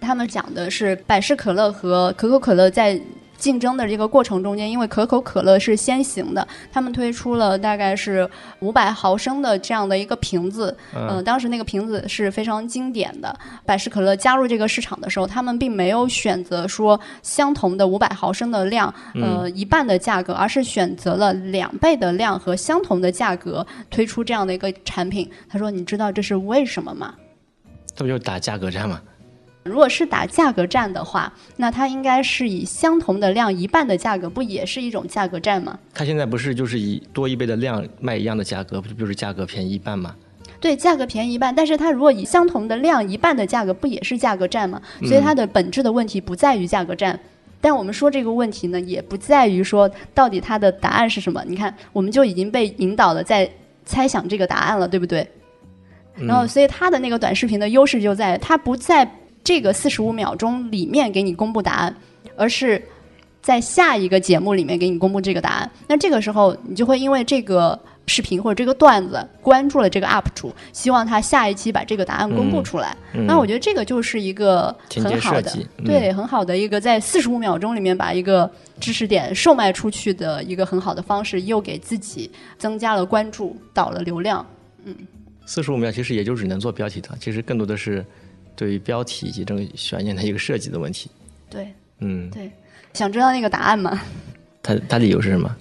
[0.01, 2.99] 他们讲的是百事可乐和可口可乐在
[3.41, 8.29] 竞争的这个过程中间，因为可口可乐是先行的，他们推出了大概是
[8.61, 13.37] 五百毫升的这样的一个瓶子，嗯、当时那个瓶子是非常经典的。
[13.65, 25.29] 百事可乐加入这个市场的时候，他们并没有选择说相同的五百毫升的量，呃，一半的价格，而是选择了两倍的量和相同的价格推出这样的一个产品。
[25.49, 27.15] 他说：“你知道这是为什么吗？”
[27.97, 29.01] 这不就是打价格战吗？
[29.71, 35.79] 如果是打价格战的话，那它应该是以相同的量一半的价格，不也是一种价格战吗？
[35.95, 40.15] 它现在不是就是以多一倍的量卖一样的价格，不就是价格便宜一半吗？
[40.61, 44.83] 对，价格便宜一半，但是它如果以相同的量一半的价格，不也是价格战吗？
[45.07, 47.19] 所以它的本质的问题不在于价格战，
[47.61, 51.43] 但我们说这个问题呢，也不在于说到底它的答案是什么。
[51.47, 53.51] 你看，我们就已经被引导了在
[53.87, 55.27] 猜想这个答案了，对不对？
[56.17, 59.11] 然后，所以它的那个短视频的优势就在它不在。
[59.43, 61.97] 这个四十五秒钟里面给你公布答案，
[62.37, 62.83] 而是
[63.43, 65.71] 在下一个节目里面给你公布这个答案。
[65.89, 72.95] 那这个时候，你就会因为这个视频或者这个段子关注了这个 UP 主，希望他下一期把这个答案公布出来。
[73.27, 75.51] 那我觉得这个就是一个很好的，
[75.85, 78.49] 对，很好的一个在四十五秒钟里面把一个
[78.79, 84.45] 知识点售卖出去的一个很好的方式，又给自己增加了关注，导了流量。
[84.85, 84.95] 嗯，
[85.47, 88.05] 四十五秒其实也就只能做标题党，其实更多的是。
[88.61, 91.11] 对于标题以及这个悬念的一个设计的问题，
[91.49, 92.53] 对，嗯，对，
[92.93, 93.99] 想知道那个答案吗？
[94.63, 95.57] 他他理由是什么？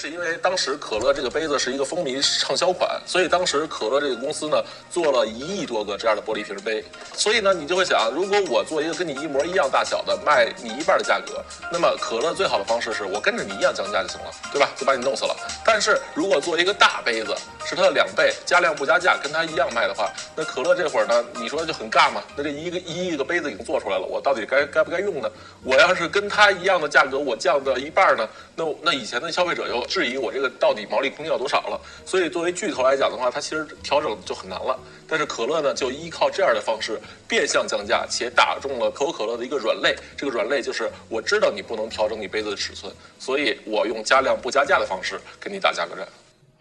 [0.00, 6.84] 是因为当时可乐这个杯子是一个风靡畅销款，所以当时可乐这个公司呢做了一亿多个这样的玻璃瓶杯。
[7.14, 14.70] 所以呢，你就会想，如果我做一个跟你一模一样大小的，卖你一半的价格，那么可乐最好的方式是我跟着你一样降价就行了，对吧？
[14.76, 15.34] 就把你弄死了。
[15.66, 17.34] 但是如果做一个大杯子，
[17.66, 22.22] 是它的两倍，加量不加价，跟它一样卖的话，那可乐这会儿呢，你说就很尬嘛？
[22.36, 25.28] 那这一个一亿个杯子已经做出来了，我到底该该不该用呢？
[25.64, 31.80] 我要是跟它一样的价格，我降到一半呢，那那以前的消费者又质疑我这个到底毛利空间有多少了。
[32.04, 34.78] 所以作为巨头来讲的话，它其实调整就很难了。
[35.08, 39.96] 但是可乐呢，就依靠这样的方式变相降价，且打中了可口可乐的一个软肋。
[40.16, 46.06] 这个软肋就是我知道你不能调整你杯子的尺寸，所以我用加量不加价的方式跟你打价格战。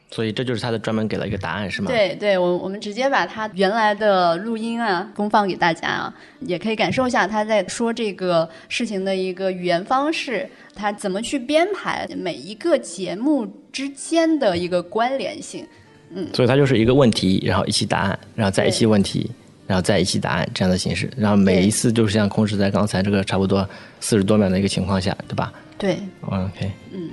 [0.09, 1.91] 所以这就是他的专门给了一个答案，是吗？
[1.91, 15.67] 对对，我我们直接把他原来的录音啊公放给大家啊，也可以感受一下他在说这个事情的一个语言方式，他怎么去编排每一个节目之间的一个关联性。
[16.09, 19.29] 嗯，所以它就是一个问题，然后一期答案，然后再一期问题，
[19.67, 23.67] 然后再一期答案这样的形式，然后每一次就是像控制在刚才这个差不多
[23.99, 25.51] 四十多秒的一个情况下，对吧？
[25.77, 27.09] 对，OK，嗯。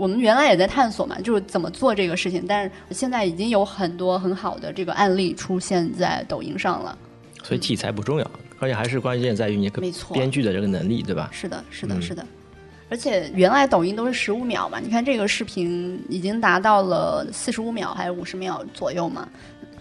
[0.00, 6.96] 我们原来也在探索嘛，就是怎么做这个事情，但是现在已经有很多很好的这个案例出现在抖音上了。
[7.42, 9.68] 所以题材不重要，关键还是关键在于你
[10.10, 11.28] 编剧的这个能力，对吧？
[11.30, 12.24] 是的，是的，是的。
[12.88, 19.28] 而且原来抖音都是十五秒嘛，你看这个视频已经达到了四十五秒还是五十秒左右嘛。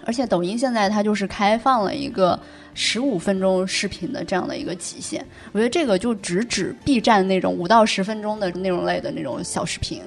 [0.10, 2.38] 而且抖音现在它就是开放了一个
[2.74, 10.02] 十五分钟视频的这样的一个极限，我觉得这个就直指 B 站那种五到十分钟的内容类的那种小视频，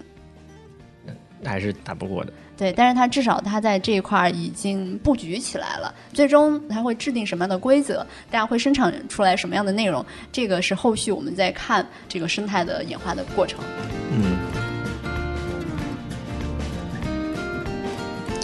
[1.44, 2.32] 还是打不过的。
[2.56, 5.94] 对，但是它至少它在这一块已经布局起来了。
[6.12, 13.60] 最终它会制定什么样的规则，大家会生产出来什么样的内容，这个是后续我们在看这个生态的演化的过程。
[14.10, 14.71] 嗯。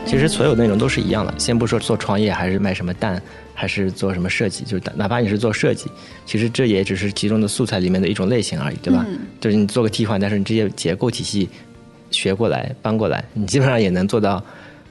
[0.09, 3.21] 其实所有内容都是一样的，先不说做创业还是卖什么蛋，
[3.55, 5.91] 还是做什么设计，就是哪怕你是做设计，
[6.25, 9.05] 其实这也只是其中的素材里面的一种类型而已，对吧？
[9.39, 11.47] 就是你做个替换，但是你这些结构体系
[12.11, 14.43] 学过来搬过来，你基本上也能做到。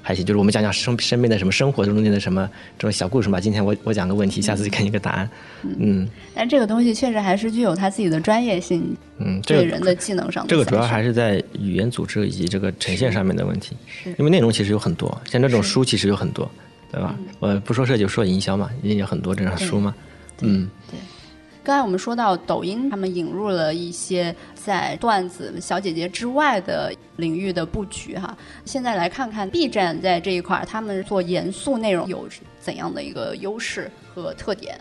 [0.07, 3.41] 还行，就是我们讲讲生身边的什么生活中间的什么这种小故事嘛。
[3.41, 5.29] 今天我我讲个问题，下次就给你个答案。
[5.63, 8.95] 嗯，但这个东西确实还是具有它自己的专业性。
[9.17, 13.75] 嗯，对人的技能上，这个主要还是在语言组织以及这个呈现上面的问题。
[13.85, 16.49] 是，因为内容其实有很多，像这种书其实有很多，
[16.89, 17.13] 对吧？
[17.39, 19.93] 我不说设计，说营销嘛，也有很多这种书嘛。
[20.39, 20.97] 嗯，对。
[21.67, 28.37] 刚才我们说到抖音，他们引入了一些在段子小姐姐之外的领域的布局哈。
[28.63, 32.25] 现在来看看 B 站在这一块，他们做严肃内容有
[32.57, 34.79] 怎样的一个优势和特点？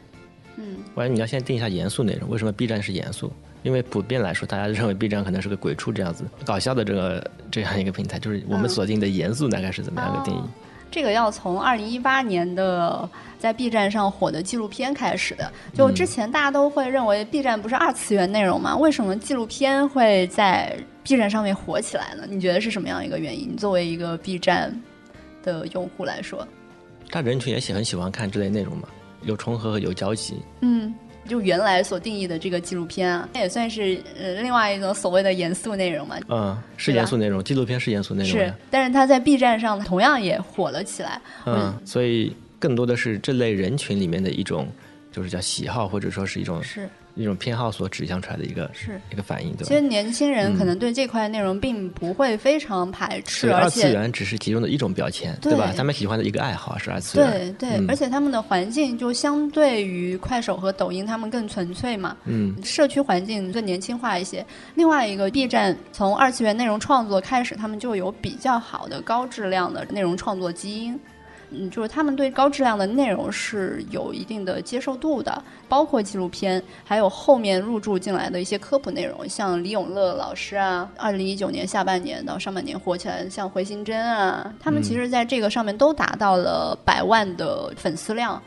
[0.58, 2.30] 嗯，我觉得你要先定一下严肃内容。
[2.30, 3.32] 为什么 B 站是严肃？
[3.64, 8.16] 因为普遍来说，大家认为 B 站可能是个鬼畜这样子搞笑的这个这样一个平台。
[8.20, 10.42] 就是我们锁定的严肃大概是怎么样一个定义？
[10.90, 15.52] 这个要从二零一八年的在 B 站上火的纪录片开始的。
[15.74, 18.76] 就之前大家都会认为 B 站不是二次元内容吗？
[18.76, 22.24] 为什么纪录片会在 B 站上面火起来呢？
[22.28, 23.56] 你觉得是什么样一个原因？
[23.56, 24.74] 作为一个 B 站
[25.42, 26.46] 的用户来说，
[27.10, 28.88] 他人群也喜很喜欢看这类内容嘛，
[29.22, 30.42] 有重合和有交集。
[30.62, 30.92] 嗯，
[31.28, 36.16] 就原来所定义的这个纪录片啊，也算是呃另外一种所谓的严肃内容嘛。
[36.28, 41.20] 嗯，是严肃内容，纪录片是严肃内容是。，但是它在 B 站上同样也火了起来。
[41.44, 44.68] 嗯，所以更多的是这类人群里面的一种，
[45.12, 49.00] 就是叫喜好，或者说是一种是一种偏好所指向出来的一个是。
[49.10, 49.80] 一个反应，对其实？
[49.80, 55.72] 年轻人可能对这块内容并不会非常排斥，是而且二次元只是其中的一种标签，对吧？
[55.76, 62.16] 他们喜欢的一个爱好是二次元，对对，嗯而且他们的环境就相对于快手和抖音，他们更纯粹嘛。
[62.24, 64.44] 嗯，社区环境更年轻化一些。
[64.74, 70.98] 另外一个，B 站从二次元内容创作开始，他们就有比较好的高质量的内容创作基因。
[71.50, 88.42] 嗯，就是他们对高质量的内容是有一定的接受度的，包括纪录片，还有后面入驻进来的一些科普内容，像李永乐老师啊，二零一九年下半年到上半年火起来的，像回形针啊，他们其实在这个上面都达到了百万的粉丝量。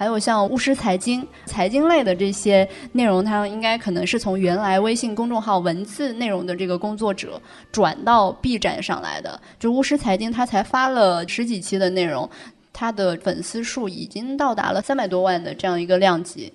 [0.00, 7.38] 还有像巫师财经、财经类的这些内容，它应该可能是从原来微信公众号文字内容的这个工作者
[7.70, 9.38] 转到 B 站上来的。
[9.58, 12.26] 就巫师财经，它才发了十几期的内容，
[12.72, 16.50] 它的粉丝数已经到达了三百多万的这样一个量级。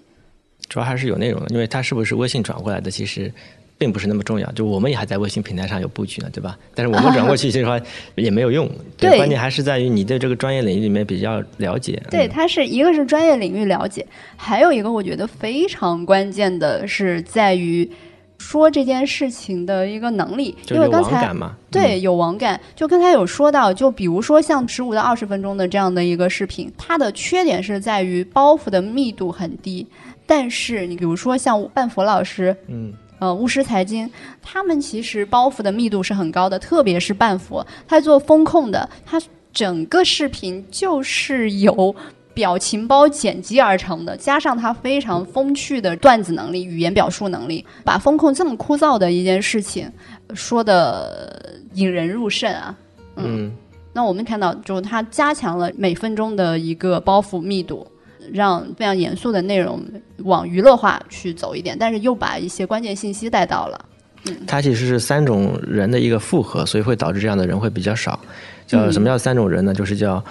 [0.68, 3.32] 主要还是有内容的，因为它是不是微信转过来的，其实
[3.78, 4.52] 并不是那么重要。
[4.54, 6.58] 就我们也还在微信平台上有布局呢，对吧？
[6.74, 7.80] 但是我们转过去，其实话
[8.16, 8.70] 也没有用。
[8.98, 12.02] 对关键还是在于你对这个专业领域里面比较了解。
[12.10, 17.90] 对，嗯它是一个是专业领域了解，还有一个我觉得非常关键的是在于
[18.38, 21.56] 说这件事情的一个能力，就有因为刚才网感嘛。
[21.72, 22.60] 对，嗯，有网感。
[22.76, 29.88] 就刚才有说到，就比如说像十五到二十分钟的这样的一个视频，它的缺点是在于包袱的密度很低。
[30.28, 32.92] 但是你比如说像半佛老师，嗯，
[33.26, 34.08] 呃，巫师财经，
[34.40, 39.20] 他们其实包袱的密度是很高的，特别是半佛，他做风控的，他
[39.52, 41.96] 整个视频就是由
[42.36, 49.92] 表情包剪辑而成的，加上他非常风趣的段子能力、语言表述能力，把风控这么枯燥的一件事情
[50.36, 52.78] 说的引人入胜啊。
[53.16, 53.52] 嗯，
[53.92, 57.88] 那我们看到，就是他加强了每分钟的一个包袱密度，
[58.34, 59.82] 让非常严肃的内容
[60.24, 63.86] 往娱乐化去走一点，但是又把一些关键信息带到了。
[64.48, 68.20] 它其实是三种人的一个复合，所以会导致这样的人会比较少。
[68.66, 69.72] 叫嗯什么叫三种人呢？
[69.72, 70.24] 就是叫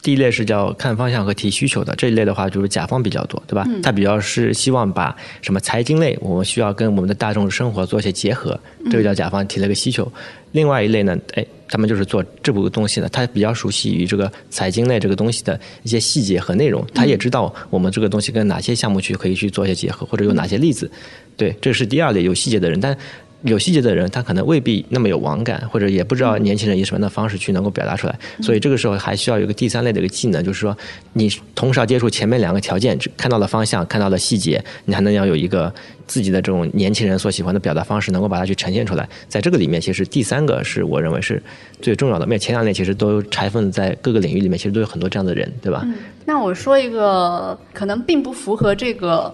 [0.00, 3.66] 第一类是叫看方向和提需求的，这一类的话就是甲方比较多，对吧？
[3.82, 8.58] 他比较是希望把什么财经类，我们需要跟我们的大众生活做一些结合，
[8.90, 10.10] 这个叫甲方提了个需求。
[10.52, 20.90] 另外一类呢，哎，他们就是做这部东西的，他比较熟悉于这个财经类这个东西的一些细节和内容，他也知道我们这个东西跟哪些项目去可以去做一些结合，或者有哪些例子。
[21.36, 22.96] 对，这是第二类有细节的人，但
[23.42, 28.18] 有细节的人，他可能未必那么有网感，或者也不知道年轻人以什么样的方式去能够表达出来。
[28.42, 30.76] 所以这个时候还需要有一个第三类的一个技能，就是说
[31.12, 35.72] 你同时要接触前面两个条件，看到了方向，看到了细节，你还能要有一个
[36.06, 39.08] 自己的这种年轻人所喜欢的表达方式，能够把它去呈现出来。
[39.28, 41.40] 在这个里面，其实第三个是我认为是
[41.80, 42.24] 最重要的。
[42.24, 45.86] 因为前两类其实都拆分在各个领域里面，其实都有很多这样的人，对吧？
[46.24, 49.32] 那我说一个可能并不符合这个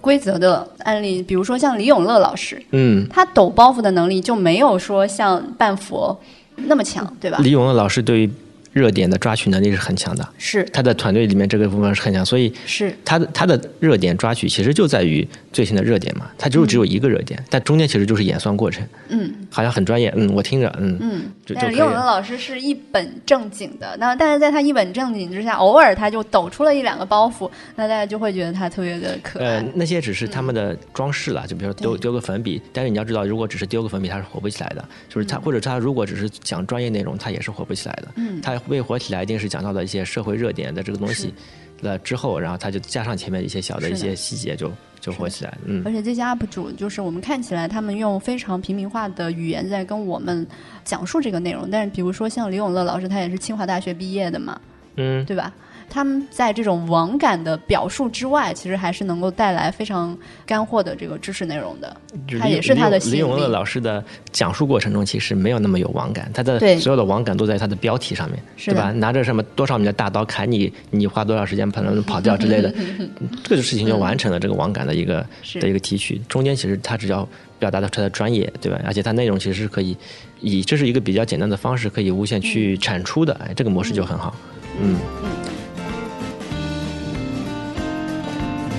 [0.00, 6.18] 规则的案例，比如说像李永乐老师，嗯，他抖包袱的能力就没有说像半佛
[6.56, 7.38] 那么强，对吧？
[7.42, 8.30] 李永乐老师对于
[8.72, 21.22] 热点的抓取能力是很强的，是他的团队里面这个部分是很强，所以是，他的他的热点抓取其实就在于最新的热点嘛，它就只有一个热点，但中间其实就是演算过程，嗯好像很专业，嗯，我听着，嗯，嗯。
[21.70, 22.04] 李永乐。
[22.08, 29.46] 老师是一本正经的，那但是在他一本正经之下，偶尔他就抖出了一两个包袱，那大家就会觉得他特别的可爱。
[29.46, 34.84] 呃，那些只是他们的装饰了，就比如说丢丢个粉笔，但是你要知道，如果只是丢个粉笔，他是火不起来的。
[35.08, 38.08] 就是他，或者他如果只是讲专业内容，他也是火不起来的。
[38.16, 41.32] 嗯他为火起来，一定是讲到了一些社会热点的这个东西
[41.80, 45.56] 了之后，然后他就加上前面一些小的一些细节就，就火起来。
[45.64, 50.46] 嗯而且这些 UP 主就是我们看起来他们用非常平民化的语言在跟我们
[50.84, 54.60] 讲述这个内容，但是比如说像李永乐老师，他也是清华大学毕业的嘛，
[54.96, 55.52] 嗯，对吧？
[55.90, 61.96] 他们在这种网感的表述之外，其实还是能够带来非常干货的这个知识内容的。
[62.40, 68.92] 他也是他的李永乐老师的讲述过程中，其实没有那么有网感，他的所有的网感都在他的标题上面，对吧？
[68.92, 72.72] 拿着什么多少米的大刀砍你，你花多少时间才能跑掉之类的，
[73.44, 75.24] 这个事情就完成了这个网感的一个
[75.54, 76.20] 的一个提取。
[76.28, 77.26] 中间其实他只要
[77.58, 78.80] 表达的出来的专业，对吧？
[78.84, 79.96] 而且它内容其实是可以
[80.40, 84.34] 以这是一个比较简单的方式，可以无限去产出的，哎，这个模式就很好。
[84.80, 84.96] 嗯。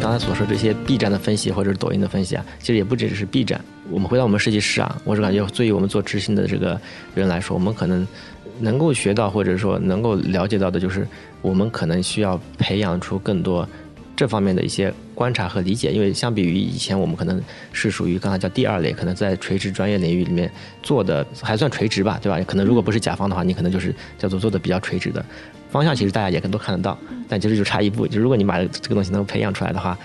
[0.01, 3.59] 刚才所说这些 B 站的分析或者是抖音的分析啊，其实也不只是 B 站。
[3.91, 6.79] 我们回到我们设计师啊，我是感觉对于我们做执行的这个
[7.13, 8.07] 人来说，我们可能
[8.59, 11.05] 能够学到或者说能够了解到的，就是
[11.41, 13.67] 我们可能需要培养出更多
[14.15, 17.41] 这方面的一些观察和理解，因为相比于以前，我们可能
[17.73, 20.49] 是属于刚才叫第二类，可能在垂直专业领域里面
[20.81, 22.39] 做的还算垂直吧，对吧？
[22.47, 25.23] 可能如果不是甲方的话，你可能就是叫做做的比较垂直的
[25.69, 26.97] 方向，其实大家也都看得到，
[27.27, 29.97] 但其实就差一步，就如果你把这个东西能培养出来的话，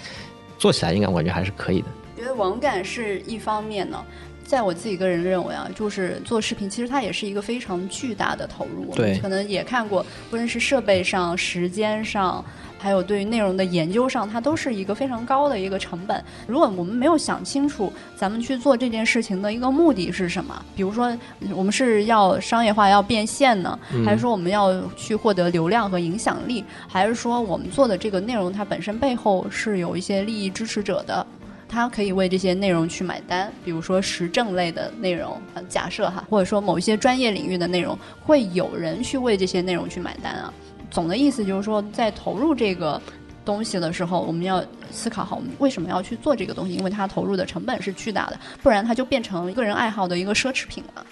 [0.59, 1.87] 做起来应该我觉得还是可以的。
[2.17, 4.03] 觉得网感是一方面呢。
[4.47, 8.95] 在我自己个人认为啊，就是做视频，其实它也是一个非常巨大的投入。
[8.95, 12.45] 对，可能也看过，无论是设备上、时间上，
[12.85, 16.22] 还有对于内容的研究上，它都是一个非常高的一个成本。
[16.47, 20.62] 如果我们没有想清楚，咱们去做这件事情的一个目的是什么？
[20.76, 21.16] 比如说，
[21.55, 31.26] 我们是要商业化、要变现呢，还是说我们要去获得流量和影响力，还是说我们做的这个内容它本身背后是有一些利益支持者的？
[31.66, 40.53] 他可以为这些内容去买单，比如说时政类的内容，假设哈，或者说某一些专业领域的内容，会有人去为这些内容去买单啊。
[40.91, 43.01] 总的意思就是说，在投入这个
[43.45, 46.74] 东西的时候，我们要思考好，我们为什么要去做这个东西？
[46.74, 51.05] 因为它投入的成本是巨大的，不然它就变成个人爱好的一个奢侈品了。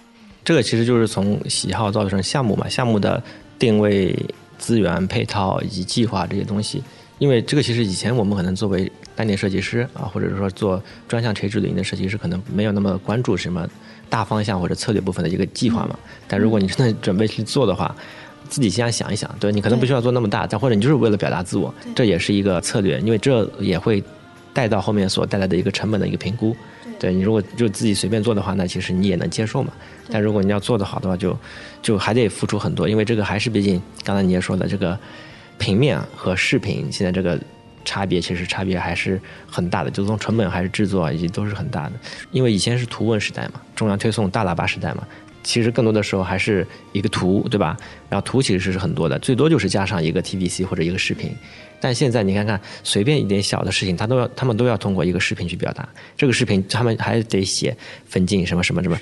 [0.45, 3.23] 这个其实就是从喜好造成项目嘛，项目的
[3.59, 4.17] 定位、
[4.59, 6.83] 资源配套以及计划这些东西。
[7.19, 13.69] 因为这个其实以前我们可能作为单点设计师啊，或者是说做专项垂直领域的设计师，可能没有那么关注什么
[14.11, 15.97] 大方向或者策略部分的一个计划嘛。
[16.27, 17.95] 但如果你真的准备去做的话，
[18.53, 24.05] 自己先想一想，对你可能不需要做那么大，但或者你就是为了表达自我，这也是一个策略，因为这也会
[24.53, 26.55] 带到后面所带来的一个成本的一个评估。
[27.01, 29.73] 对你如果就自己随便做的话，那其实你也能接受嘛。
[30.11, 31.37] 但如果你要做的好的话，就
[31.81, 34.99] 就还得付出很多，因为这个还是毕竟刚才你也说的这个。
[35.59, 37.39] 平面和视频现在这个
[37.85, 41.93] 差别其实差别还是很大的，就从成本还是制作以及都是很大的。
[42.33, 45.07] 因为以前是图文时代嘛，中央推送大喇叭时代嘛，
[45.43, 47.77] 其实更多的时候还是一个图，对吧？
[48.09, 51.35] 然后图其实是很多的，最多就是加上一个 TVC 或者一个视频。
[51.81, 55.89] 但现在你看看，随便一点小的事情，他都要他们都要通过一个视频去表达。
[56.17, 57.77] 这个视频他们还得写
[58.07, 58.97] 分镜什么什么什么。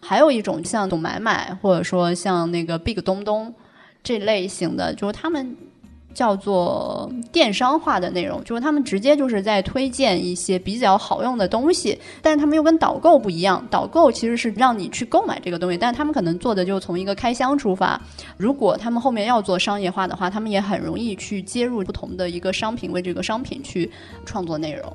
[0.00, 3.54] 还有一种像董买买或者说像那个 Big 东东
[4.02, 5.56] 这类型的，就是他们。
[6.14, 13.66] 叫做电商化的内容，就是他们直接就是在推荐一些比较好用的东西，但是他们又跟导购不一样。
[13.70, 18.00] 导购其实是让你去购买这个东西，但是他们可能做的就从一个开箱出发。
[18.36, 23.90] 如果他们后面要做商业化的话，他们也很容易去接入不同的一个商品，为这个商品去
[24.24, 24.92] 创作内容。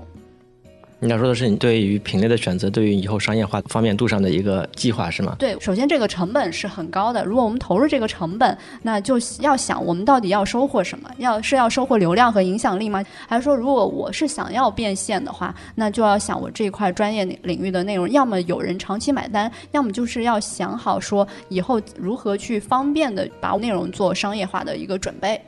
[0.99, 5.35] 你要说的是你对于品类的选择，对于以后商业化方面度上的一个计划是吗？
[5.37, 7.23] 对，首先这个成本是很高的。
[7.23, 11.07] 如果我们投入这个成本，那就要想我们到底要收获什么？
[11.19, 13.05] 要是要收获流量和影响力吗？
[13.27, 25.39] 还是说，如果我是想要变现的话，那就要想我这块专业领域的内容，要么有人长期买单，要么就是要想好说以后如何去方便的把内容做商业化的一个准备。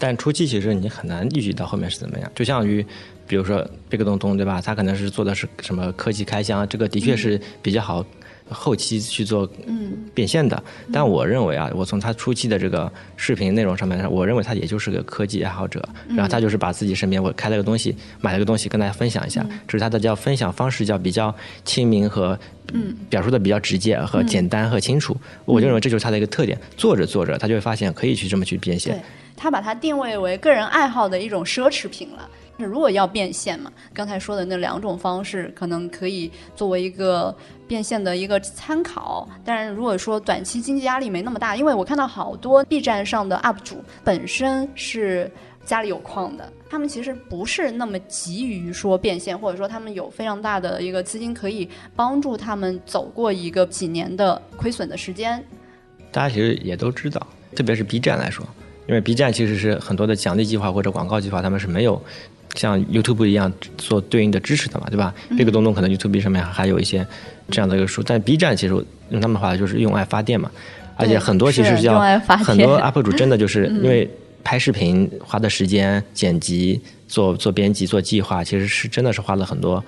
[0.00, 2.84] 但初期其实你很难预计到后面是怎么样，就像于。
[3.28, 4.60] 比如说贝克东东对吧？
[4.60, 8.04] 他可能是做的是什么科技开箱，这个的确是比较好
[8.48, 9.48] 后期去做
[10.14, 10.60] 变现的。
[10.90, 15.86] 但我认为啊，我从他初期的这个视频内容上面，我认为他也就是个科技爱好者。
[16.08, 21.34] 然后他就是把自己身边我开了个东西，买了个东西跟大家分享一下，只是他的叫分享方式，叫比较
[21.66, 22.38] 亲民和
[23.10, 25.14] 表述的比较直接和简单和清楚。
[25.44, 26.58] 我就认为这就是他的一个特点。
[26.78, 29.02] 做着做着，他就会发现可以去这么去变现。
[29.36, 32.28] 他把它定位为个人爱好的一种奢侈品了。
[32.64, 37.34] 如果要变现嘛，刚才说的那两种方式可能可以作为一个
[37.66, 39.28] 变现的一个参考。
[39.44, 45.30] 但是如果说短期经济压力没那么大，因为我看到好多 B 站上的 UP 主本身是
[45.64, 55.42] 家里有矿的，他们其实不是那么急于说变现，或者说他们有非常大的一个资金可以帮助他们走过一个几年的亏损的时间。
[56.10, 58.44] 大家其实也都知道，特别是 B 站来说，
[58.86, 62.02] 因为 B 站其实是很多的奖励计划或者广告计划，他们是没有。
[62.54, 65.14] 像 YouTube 一样做对应的支持的嘛，对吧？
[65.36, 67.06] 这个东东可能 YouTube 上面还有一些
[67.50, 68.74] 这样的一个书，但 B 站其实
[69.10, 70.50] 用他们的话就是用爱发电嘛，
[70.96, 72.00] 而且很多其实叫
[72.44, 74.08] 很多 UP 主真的就是因为
[74.42, 79.82] 拍视频花的时间、剪辑、做做编辑、做计划，其实是真的是花了很多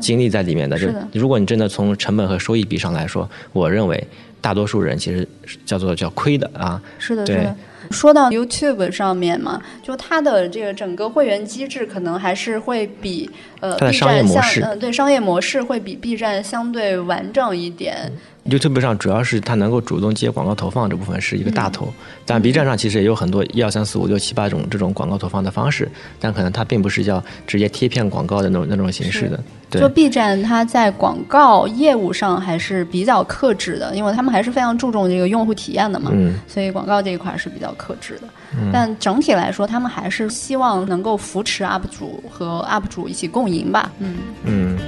[0.00, 0.78] 精力在里面的。
[0.78, 0.88] 就
[1.20, 4.02] 如果你真的从成本和收益比上来说，我认为
[4.40, 5.26] 大多数人其实
[5.64, 6.80] 叫做叫亏的啊。
[6.98, 7.46] 是的，对。
[7.90, 13.30] 说到 YouTube 上面嘛，就它的这个整个会员机制可能还是会比
[13.60, 18.10] 呃 B 站相嗯对商业模式会比 B 站相对完整一点。
[18.48, 21.92] YouTube 上主要是它能够主动接广告投放这部分是一个大头，
[22.24, 25.90] 但 B 站上其实也有很多一二三四五六七八种这种广告投放的方式，
[26.20, 29.38] 但可能它并不是叫直接贴片广告的那种那种形式的。
[29.68, 36.12] 就 B 站它在广告业务上还是比较克制的，因为他们还是非常注重这个用户体验的嘛，
[36.46, 38.28] 所以广告这一块是比较克制的。
[38.72, 43.90] 但整体来说，他们还是希望能够扶持 UP 主和 UP 主一起共赢吧。
[43.98, 44.78] 嗯嗯。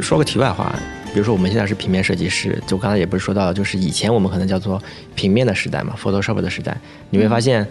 [0.00, 0.74] 说个题外话，
[1.12, 4.82] 比如说我们现在是平面设计师，就刚才也不是说到，就是以前我们可能叫做
[5.14, 6.76] 平面的时代嘛，Photoshop 的时代，
[7.10, 7.66] 你会发现，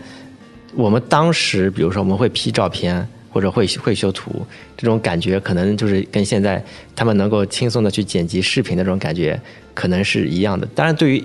[0.76, 4.46] 我们当时比如说我们会 P 照片或者会会修图，
[4.78, 6.64] 这种感觉可能就是跟现在
[6.96, 9.40] 他们能够轻松的去剪辑视频的这种感觉
[9.74, 10.68] 可能是一样的。
[10.76, 11.24] 当然，对于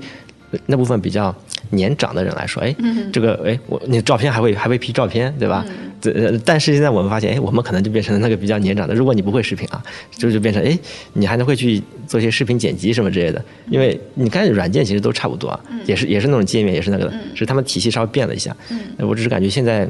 [0.66, 1.34] 那部分比较
[1.70, 2.74] 年长的人来说，哎，
[3.12, 5.64] 这个哎，我你照片还会还会 P 照片，对吧？
[6.00, 8.94] 这但是现在我们发现，哎，我们可能就变成了那个比较年长的。
[8.94, 9.82] 如果你不会视频啊，
[10.16, 10.78] 就就变成哎，
[11.12, 13.44] 你还能会去做一些视频剪辑什么之类的。
[13.68, 18.56] 因为你看软件其实都差不多啊，也是也是那种界面，也是那个，只是他们体系稍微变了一下。
[18.98, 19.88] 我只是感觉现在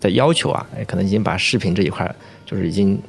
[0.00, 3.00] 的要求啊，哎，可能已经把视频这一块就是已经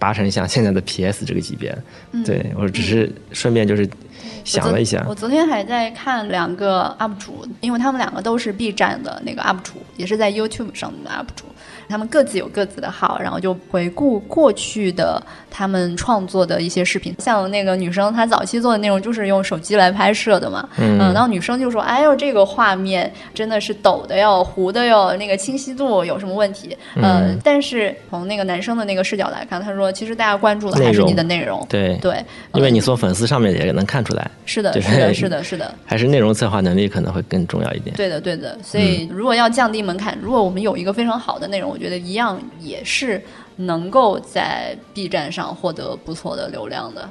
[0.00, 1.72] 拔成像现在的 PS 这个级别。
[2.24, 3.88] 对我只是顺便就是。
[4.44, 11.44] 想了一下，我昨天还在看两个 UP 主，因为他们两个都是 B 站的那个 UP 主，也是在 YouTube 上的 UP 主。
[11.88, 17.14] 他们各自有各自的号，然后就回顾过去的他们创作的一些视频。
[17.18, 31.98] 像那个女生，她早期做的内容就是用手机来拍摄的嘛，嗯，然后女生就说：“哎呦，这个画面真的是抖的哟，糊的哟，那个清晰度有什么问题？”嗯，但是从那个男生的那个视角来看，他说：“其实大家关注的还是你的内容，对。
[32.02, 32.24] 对，
[32.54, 37.94] 因为你从粉丝上面也能看出来，是的，是的，是的，是的，还是内容策划能力可能会更重要一点。
[37.94, 38.58] 对的，对的。
[38.62, 42.38] 所以如果要降低门槛，如果我们有一个非常好的内容，我觉得一样。
[42.60, 43.20] 也是
[43.56, 47.08] 能够在 B 站上获得不错的流量的，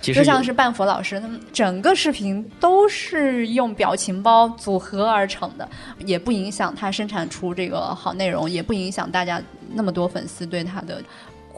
[0.00, 9.40] 就像是半佛老师，他们整个视频都是用表情包组合而成的，也不影响他生产出这个好内容，也不影响大家
[9.72, 11.02] 那么多粉丝对他的。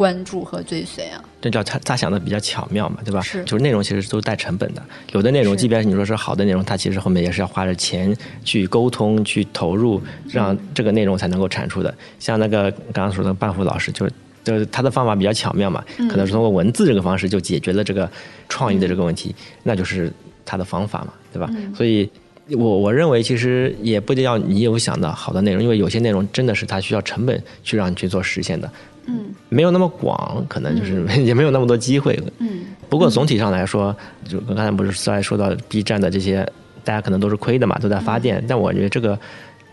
[0.00, 3.20] 关注和追随啊，这叫他他想的比较巧妙嘛，对吧？
[3.20, 4.82] 是，就是内容其实都带成本的。
[5.12, 11.94] 有的内容，即便是你说是好的内容，它其实后面也是要花着钱去沟通、去投入，让这个内容才能够产出的。
[12.18, 18.10] 像那个刚刚说的半福老师，就是就是他的方法比较巧妙嘛，可能是通过文字这个方式就解决了这个
[18.48, 20.10] 创意的这个问题，那就是
[20.46, 21.50] 他的方法嘛，对吧？
[21.76, 22.08] 所以，
[22.52, 28.72] 我我认为其实也不一定要你有想到好的内容，因为有些内容真的是它需要成本去让你去做实现的。
[29.10, 32.16] 嗯，没有那么广，可能就是 也没有那么多机会。
[32.38, 33.94] 嗯，不过总体上来说，
[34.28, 36.46] 就刚才不是在说到 B 站的这些，
[36.84, 38.44] 大家可能都是亏的嘛，都在发电。
[38.48, 39.18] 但我觉得这个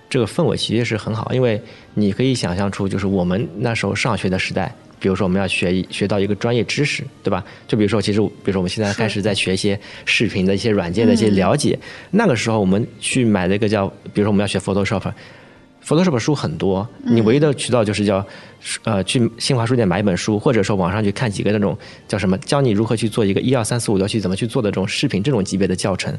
[0.10, 1.62] 这个氛围其实是很好，因为
[1.94, 7.44] 你可以想象出，就是我们那时候上学的时代，比如说我们要学学到一个专业知识，对吧？
[7.68, 11.78] 就比如说，其实比如说我们现在开始在学一些视频的一些软件的一些了解，
[12.12, 15.12] 那个时候我们去买了一个叫，比如说我们要学 Photoshop。
[15.88, 18.26] Photoshop 书很多，你唯一的渠道就是叫，
[18.84, 21.78] 呃，去新华书店买一本书，或者说网上去看几个那种
[22.10, 26.14] 叫什么，教你如何去做一个一二三四五六七怎么去做的这种视频，这种级别的教程，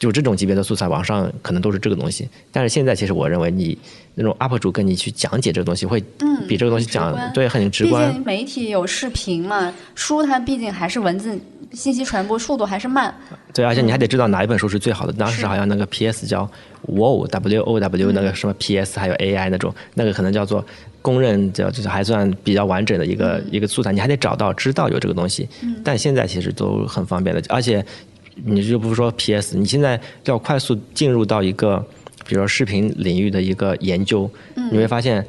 [0.00, 2.28] 就这种级别的素材，网上可能都是这个东西。
[2.50, 3.78] 但是现在其实我认为，你
[4.16, 6.02] 那种 UP 主跟你去讲解这个东西，会
[6.48, 8.08] 比这个东西讲对很直观。
[8.08, 11.38] 毕竟媒体有视频嘛，书它毕竟还是文字。
[11.72, 13.14] 信息传播速度还是慢，
[13.54, 15.12] 对，而且你还得知道哪一本书是最好的。
[15.12, 16.26] 当时好像那个 P.S.
[16.26, 16.50] 叫
[16.88, 18.98] Wow W O W 那个什么 P.S.
[18.98, 19.48] 还有 A.I.
[19.50, 20.66] 那种，那个可能叫做
[21.00, 25.48] 公认叫就是还算比较完整的一个一个素材，你还得找到知道有这个东西。
[25.84, 27.86] 但现在其实都很方便的，而且
[28.34, 29.56] 你就不是说 P.S.
[29.56, 31.78] 你现在要快速进入到一个
[32.26, 34.30] 比如说视频领域的一个研究，
[34.70, 35.24] 你会发现。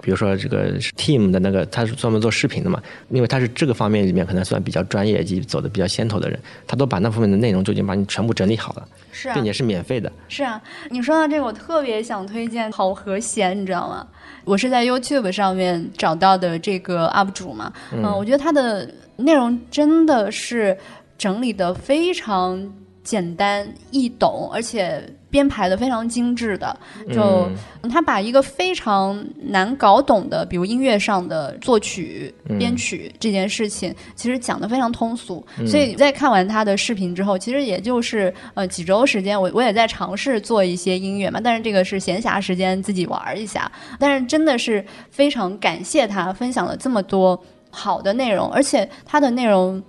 [0.00, 2.80] 比如说这个 Team 的那个，他是专门做视频的嘛，
[3.10, 6.38] 因为他是这个方面里面可能算比较专业及走的比较先头的人，
[6.68, 10.10] 他都把那方面的内容就已经把你全部整理好了，是啊，并且是免费的。
[10.28, 14.06] 是啊，你说到这个，我特别想推荐好和弦，你知道吗？
[14.44, 20.78] 我是在 YouTube 上面找到的这个 UP 主嘛，嗯，我觉得他的内容真的是
[21.18, 25.04] 整理的非常简单易懂，而且。
[25.30, 26.74] 编排的非常精致的，
[27.12, 27.46] 就
[27.90, 35.46] 他把一个非常难搞懂的，比如音乐上的作曲、编曲这件事情，其实讲的非常通俗。
[35.66, 43.70] 所以在看完他的视频之后，其实也就是呃几周时间，我我也在尝试做一些音乐嘛，但是这个是闲暇时间自己玩一下。
[44.00, 47.38] 但是真的是非常感谢他分享了这么多
[47.68, 49.82] 好的内容，而且他的内容。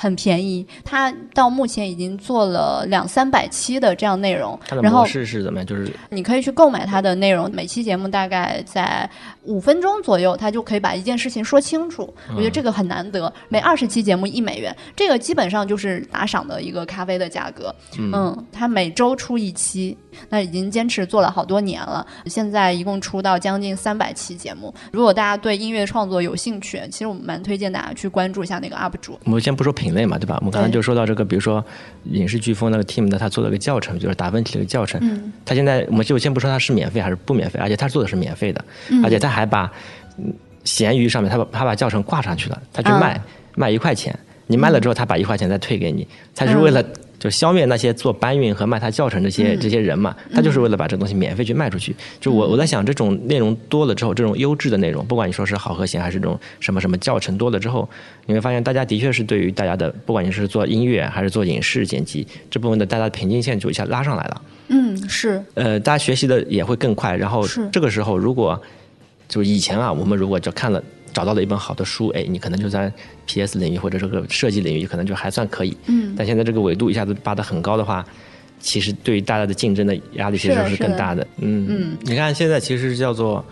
[0.00, 4.58] 很便宜，他到目前已经做了两三百期的这样内容。
[4.80, 5.66] 然后模式是怎么样？
[5.66, 9.08] 就是你可以去购买它的内容，每期节目大概在
[9.44, 12.10] 五分钟左右，他就可以把一件事情说清楚。
[12.30, 13.30] 我觉得这个很难得。
[13.50, 17.74] 每二十期节目一美元，这个基本上就是打赏的一个咖啡的价格。
[17.98, 19.94] 嗯，他每周出一期，
[20.30, 22.06] 那已经坚持做了好多年了。
[22.24, 24.72] 现在一共出到将近三百期节目。
[24.90, 29.20] 如果大家对音乐创作有兴趣，其实我们蛮推荐大家去关注一下那个 UP 主。
[29.26, 29.89] 我们先不说品。
[29.90, 30.36] 品类嘛，对吧？
[30.38, 31.64] 我们刚才就说到这个，比如说
[32.04, 35.00] 影视飓风那个 team 的，他做了个教程，就是达芬奇的一个教程。
[35.02, 39.70] 嗯，他现在我们就先不说它是免费还是不免费，而且他做的是免费的，嗯而且他还把
[40.18, 40.32] 嗯
[40.62, 43.20] 闲鱼上面他把他把教程挂上去了，他去啊卖、
[43.56, 44.16] 卖一块钱，
[44.46, 46.84] 你卖了之后他把一块钱再退给你，他是为了。
[47.20, 51.94] 就消灭那些做搬运和卖他教程这些、这些人嘛，他就是为了把这东西免费去卖出去。
[52.18, 57.88] 就我我在想，这种内容多了之后，这种优质的内容，不管你说是好和弦还是这种什么什么教程多了之后，
[58.24, 64.42] 你会发现大家的确是对于大家的，不管你是做音乐还是做影视剪辑这部分的，大家的平均线就一下拉上来了。
[64.68, 67.14] 嗯，是，呃，大家学习的也会更快。
[67.14, 68.58] 然后这个时候，如果
[69.28, 70.82] 就以前啊，我们如果就看了
[71.12, 72.92] 找到了一本好的书，哎，你可能就在
[73.26, 75.76] PS 领域或者这个设计领域，可能就还算可以。
[75.86, 78.04] 嗯，但现在这个维度一下子拔得很高的话，
[78.58, 81.26] 其实对于大家的竞争的压力其实是是的的更大的。
[81.38, 83.44] 嗯嗯，你看现在其实是叫做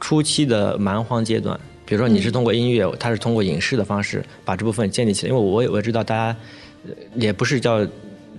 [0.00, 1.58] 初期的蛮荒阶段。
[1.86, 5.30] 比如说你是通过音乐，他是通过影视的方式把这部分建立起来。
[5.30, 6.36] 因为我也我也知道大家
[6.86, 7.86] 呃也不是叫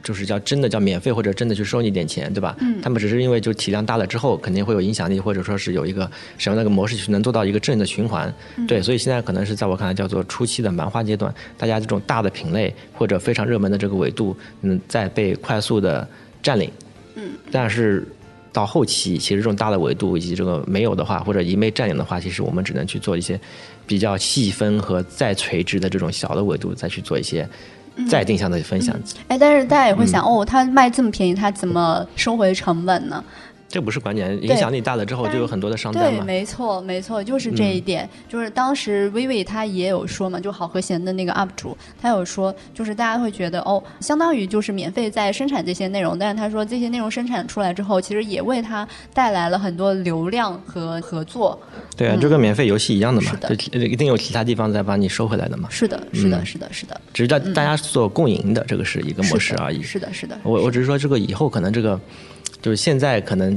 [0.06, 2.56] 就是叫真的叫免费或者真的去收你点钱，对吧？
[2.62, 8.34] 嗯他们只是因为就体量大了之后，肯定会有影响力，或者说是有一个什么样的一个模式去能做到一个正的循环。
[8.68, 16.08] 对，所以现在可能是在我看来叫做初期的蛮花阶段，大家这种大的品类或者非常热门的这个维度，嗯，在被快速的
[16.42, 16.72] 占领。
[17.16, 18.08] 嗯，但是。
[18.54, 23.38] 到后期，其实这种大的维度以及这个没有的话，或者一昧占领的话，其实我们只能去做一些
[23.86, 27.46] 比较细分和再垂直的这种小的维度，再去做一些
[28.10, 28.96] 再定向的分享。
[29.28, 33.24] 哎，但是大家也会想，嗯哦，他卖这么便宜，他怎么收回成本呢？
[33.68, 36.24] 这不是关键，影响力大了之后就有很多的商单对，嘛。
[36.24, 38.08] 没错，没错，就是这一点。
[38.30, 51.60] 就是当时薇薇她也有说嘛，就好和弦的那个 UP 主，他有说，就是大家会觉得哦，相当于就是免费在生产这些内容，但是他说这些内容生产出来之后，其实也为他带来了很多流量和合作。
[51.98, 55.68] 对啊，就跟免费游戏一样的嘛就一定有其他地方在把你收回来的嘛。
[55.72, 59.82] 是的，是的，嗯是的，是的，只是大大家做共赢的，这个是一个模式而已。
[59.82, 60.40] 是的，是的。
[60.44, 62.00] 我我只是说这个以后可能这个
[62.66, 63.56] 就是现在可能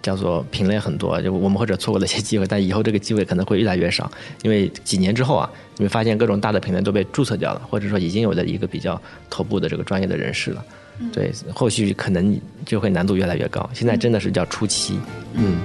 [0.00, 4.10] 叫做品类很多，就我们或者错过了一些机会，但以后这个机会可能会越来越少，
[4.44, 8.98] 因为几年之后啊，你会发现各种大的品类都被注册掉了，或者说已经有了一个比较
[9.28, 10.64] 头部的这个专业的人士了。
[11.12, 12.34] 对，后续可能
[12.64, 13.68] 就会难度越来越高。
[13.74, 14.98] 现在真的是叫初期，
[15.34, 15.58] 嗯，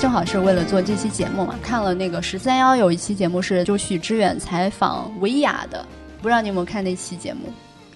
[0.00, 5.86] 正好是为了做这期节目嘛，看了那个十三幺有一期节目是就许知远采访维亚的，
[6.20, 7.42] 不知道你有没有看那期节目？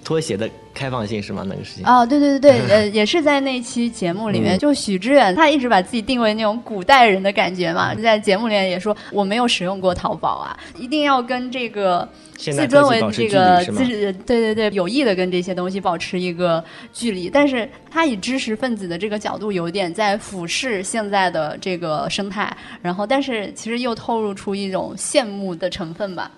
[0.05, 1.45] 拖鞋的开放性是吗？
[1.47, 1.87] 那个事情？
[1.87, 13.85] 哦，对对对对， 呃，也是在那期节目里面，嗯就许知远他一直把自己定为那种古代人的感觉嘛，在节目里面也说我没有使用过淘宝啊，一定要跟这个自尊为这个自？
[13.85, 26.31] 对对对，有意的跟这些东西保持一个距离，但是他以知识分子的这个角度，有点在俯视现在的这个生态，然后但是其实又透露出一种羡慕的成分吧。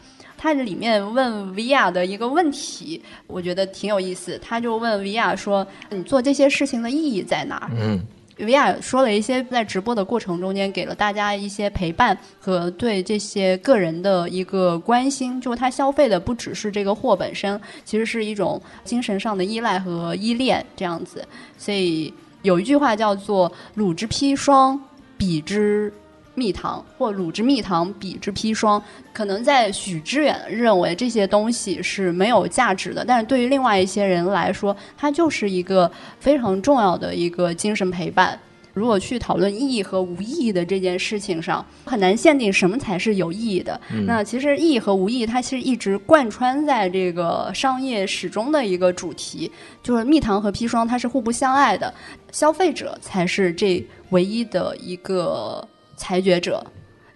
[0.45, 4.39] 他里面问维亚的一个问题，我觉得挺有意思。
[4.43, 7.99] 他就问维亚说：“你做这些事情的意义在哪儿？”嗯，
[8.41, 21.27] 维亚说了一些在直播的过程中间给了大家一些陪伴和对这些个人的一个关心，就是他消费的不只是这个货本身，其实是一种精神上的依赖和依恋这样子。
[21.57, 24.79] 所以有一句话叫做“汝之砒霜，
[25.17, 25.91] 彼之
[26.35, 28.83] 蜜糖”，或“乳之蜜糖，彼之砒霜”。
[29.13, 38.39] 可能在许知远认为这些东西是没有价值的，但是对于另外一些人来说，它就是一个非常重要的一个精神陪伴。
[38.73, 43.81] 如果去讨论意义和无意义的这件事情上，很难限定什么才是有意义的。
[44.05, 49.49] 那其实意义和无意义，它其实一直贯穿在这个商业始终的一个主题，
[49.81, 51.95] 就是蜜糖和砒霜它是互不相爱的，
[52.33, 55.65] 消费者才是这唯一的一个
[55.97, 56.65] 裁决者。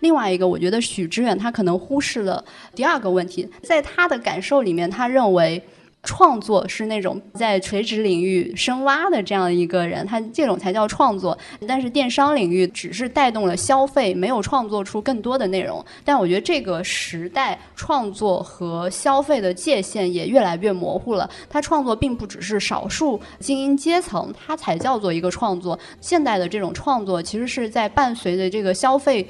[0.01, 5.61] 另外一个，我觉得许知远他可能忽视了第二个问题，在他的感受里面，他认为
[6.05, 11.37] 创作是那种在垂直领域深挖的这样一个人，他这种才叫创作。
[11.67, 15.85] 但是电商领域只是带动了消费，没有创作出更多的内容。
[16.05, 21.29] 但我觉得这个时代创作和消费的界限也越来越模糊了。
[21.51, 25.79] 他创作并不只是少数精英阶层，他才叫做一个创作。
[26.01, 29.27] 现代的这种创作，其实是在伴随着这个消费。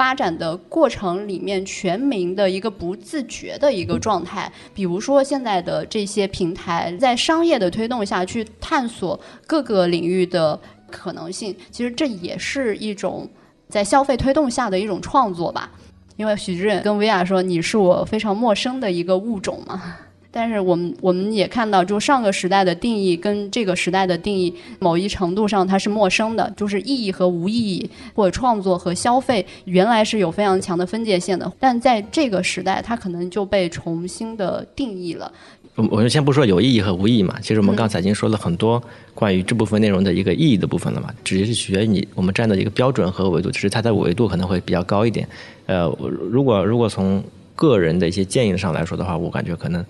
[0.00, 4.50] 发展的过程里面，全民的一个不自觉的一个状态。
[4.72, 10.58] 比如说，现在的这些平台在商业的推动下去探索各个领域的
[10.90, 13.28] 可能性，其实这也是一种
[13.68, 15.70] 在消费推动下的一种创作吧。
[16.16, 19.98] 因为许志远跟薇娅说：“你是我非常陌生的一个物种嘛。”
[20.32, 31.52] 但是我们我们也看到，就上个时代的定义跟这个时代的定义，某一程度上它是陌生的，就是意义和无意义，或者创作和消费，原来是有非常强的分界线的。
[31.58, 35.32] 但在这个时代，它可能就被重新的定义了。
[35.76, 38.82] 我我们先不说有意义和无意义嘛，其实我们刚才已经说了很多
[39.14, 45.26] 关于这部分内容的一个意义的部分了嘛，只是取决于你我们站的一个标准和维度，只是它的维度可能会比较高一点。
[45.66, 45.86] 呃，
[46.30, 47.22] 如果如果从
[47.54, 49.84] 个人的一些建议上来说的话，我感觉可能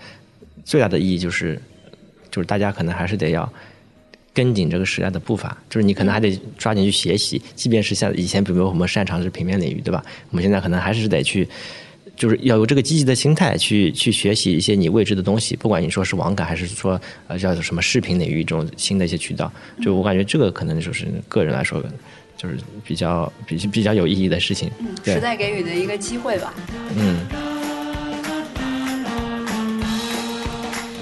[0.65, 1.61] 最大的意义就是，
[2.31, 3.51] 就是大家可能还是得要
[4.33, 10.05] 跟紧这个时代的步伐，就是你可能还得抓紧去学习，即便是像以前，比如我们擅长是平面领域，对吧？
[10.31, 11.49] 我们现在可能还是得去。
[12.17, 19.51] 就是要有这个积极的心态去去学习一些你未知的东西，不管你说是网感还是说呃叫做什么视频领域这种新的一些渠道，
[19.81, 21.83] 就我感觉这个可能就是个人来说，
[22.37, 24.71] 就是比较比比较有意义的事情。
[24.81, 26.53] 嗯，时代给予的一个机会吧。
[26.95, 27.60] 嗯。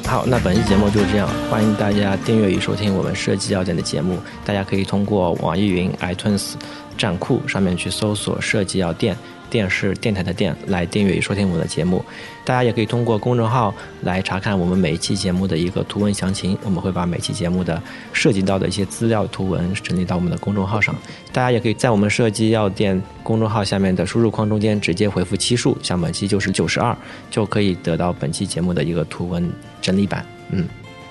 [0.09, 4.19] 好，那本期节目就是这样，欢迎大家订阅与收听我们设计要点的节目。
[4.43, 6.55] 大家可以通过网易云、iTunes
[6.97, 9.15] 站酷上面去搜索“设计要点”。
[9.51, 12.05] 电视电台的电来订阅与收听我们的节目，
[12.45, 16.57] 大家也可以通过公众号来查看我们每一期节目的一个图文详情。
[16.65, 17.83] 我们会把每期节目的
[18.13, 20.95] 涉及到的一些资料图文整理到我们的公众号上。
[21.33, 26.97] 大家也可以在我们设计药店公众号下面的输入框中间直接回复期数，像本期就是九十二，
[27.31, 30.25] 就可以得到本期节目的一个图文整理版。
[30.51, 30.67] 嗯，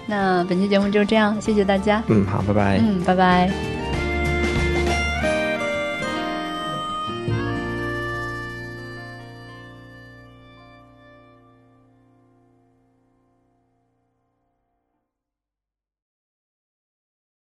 [0.06, 2.04] 那本期节目就这样，谢谢大家。
[2.08, 2.78] 嗯，好，拜拜。
[2.80, 3.87] 嗯，拜拜。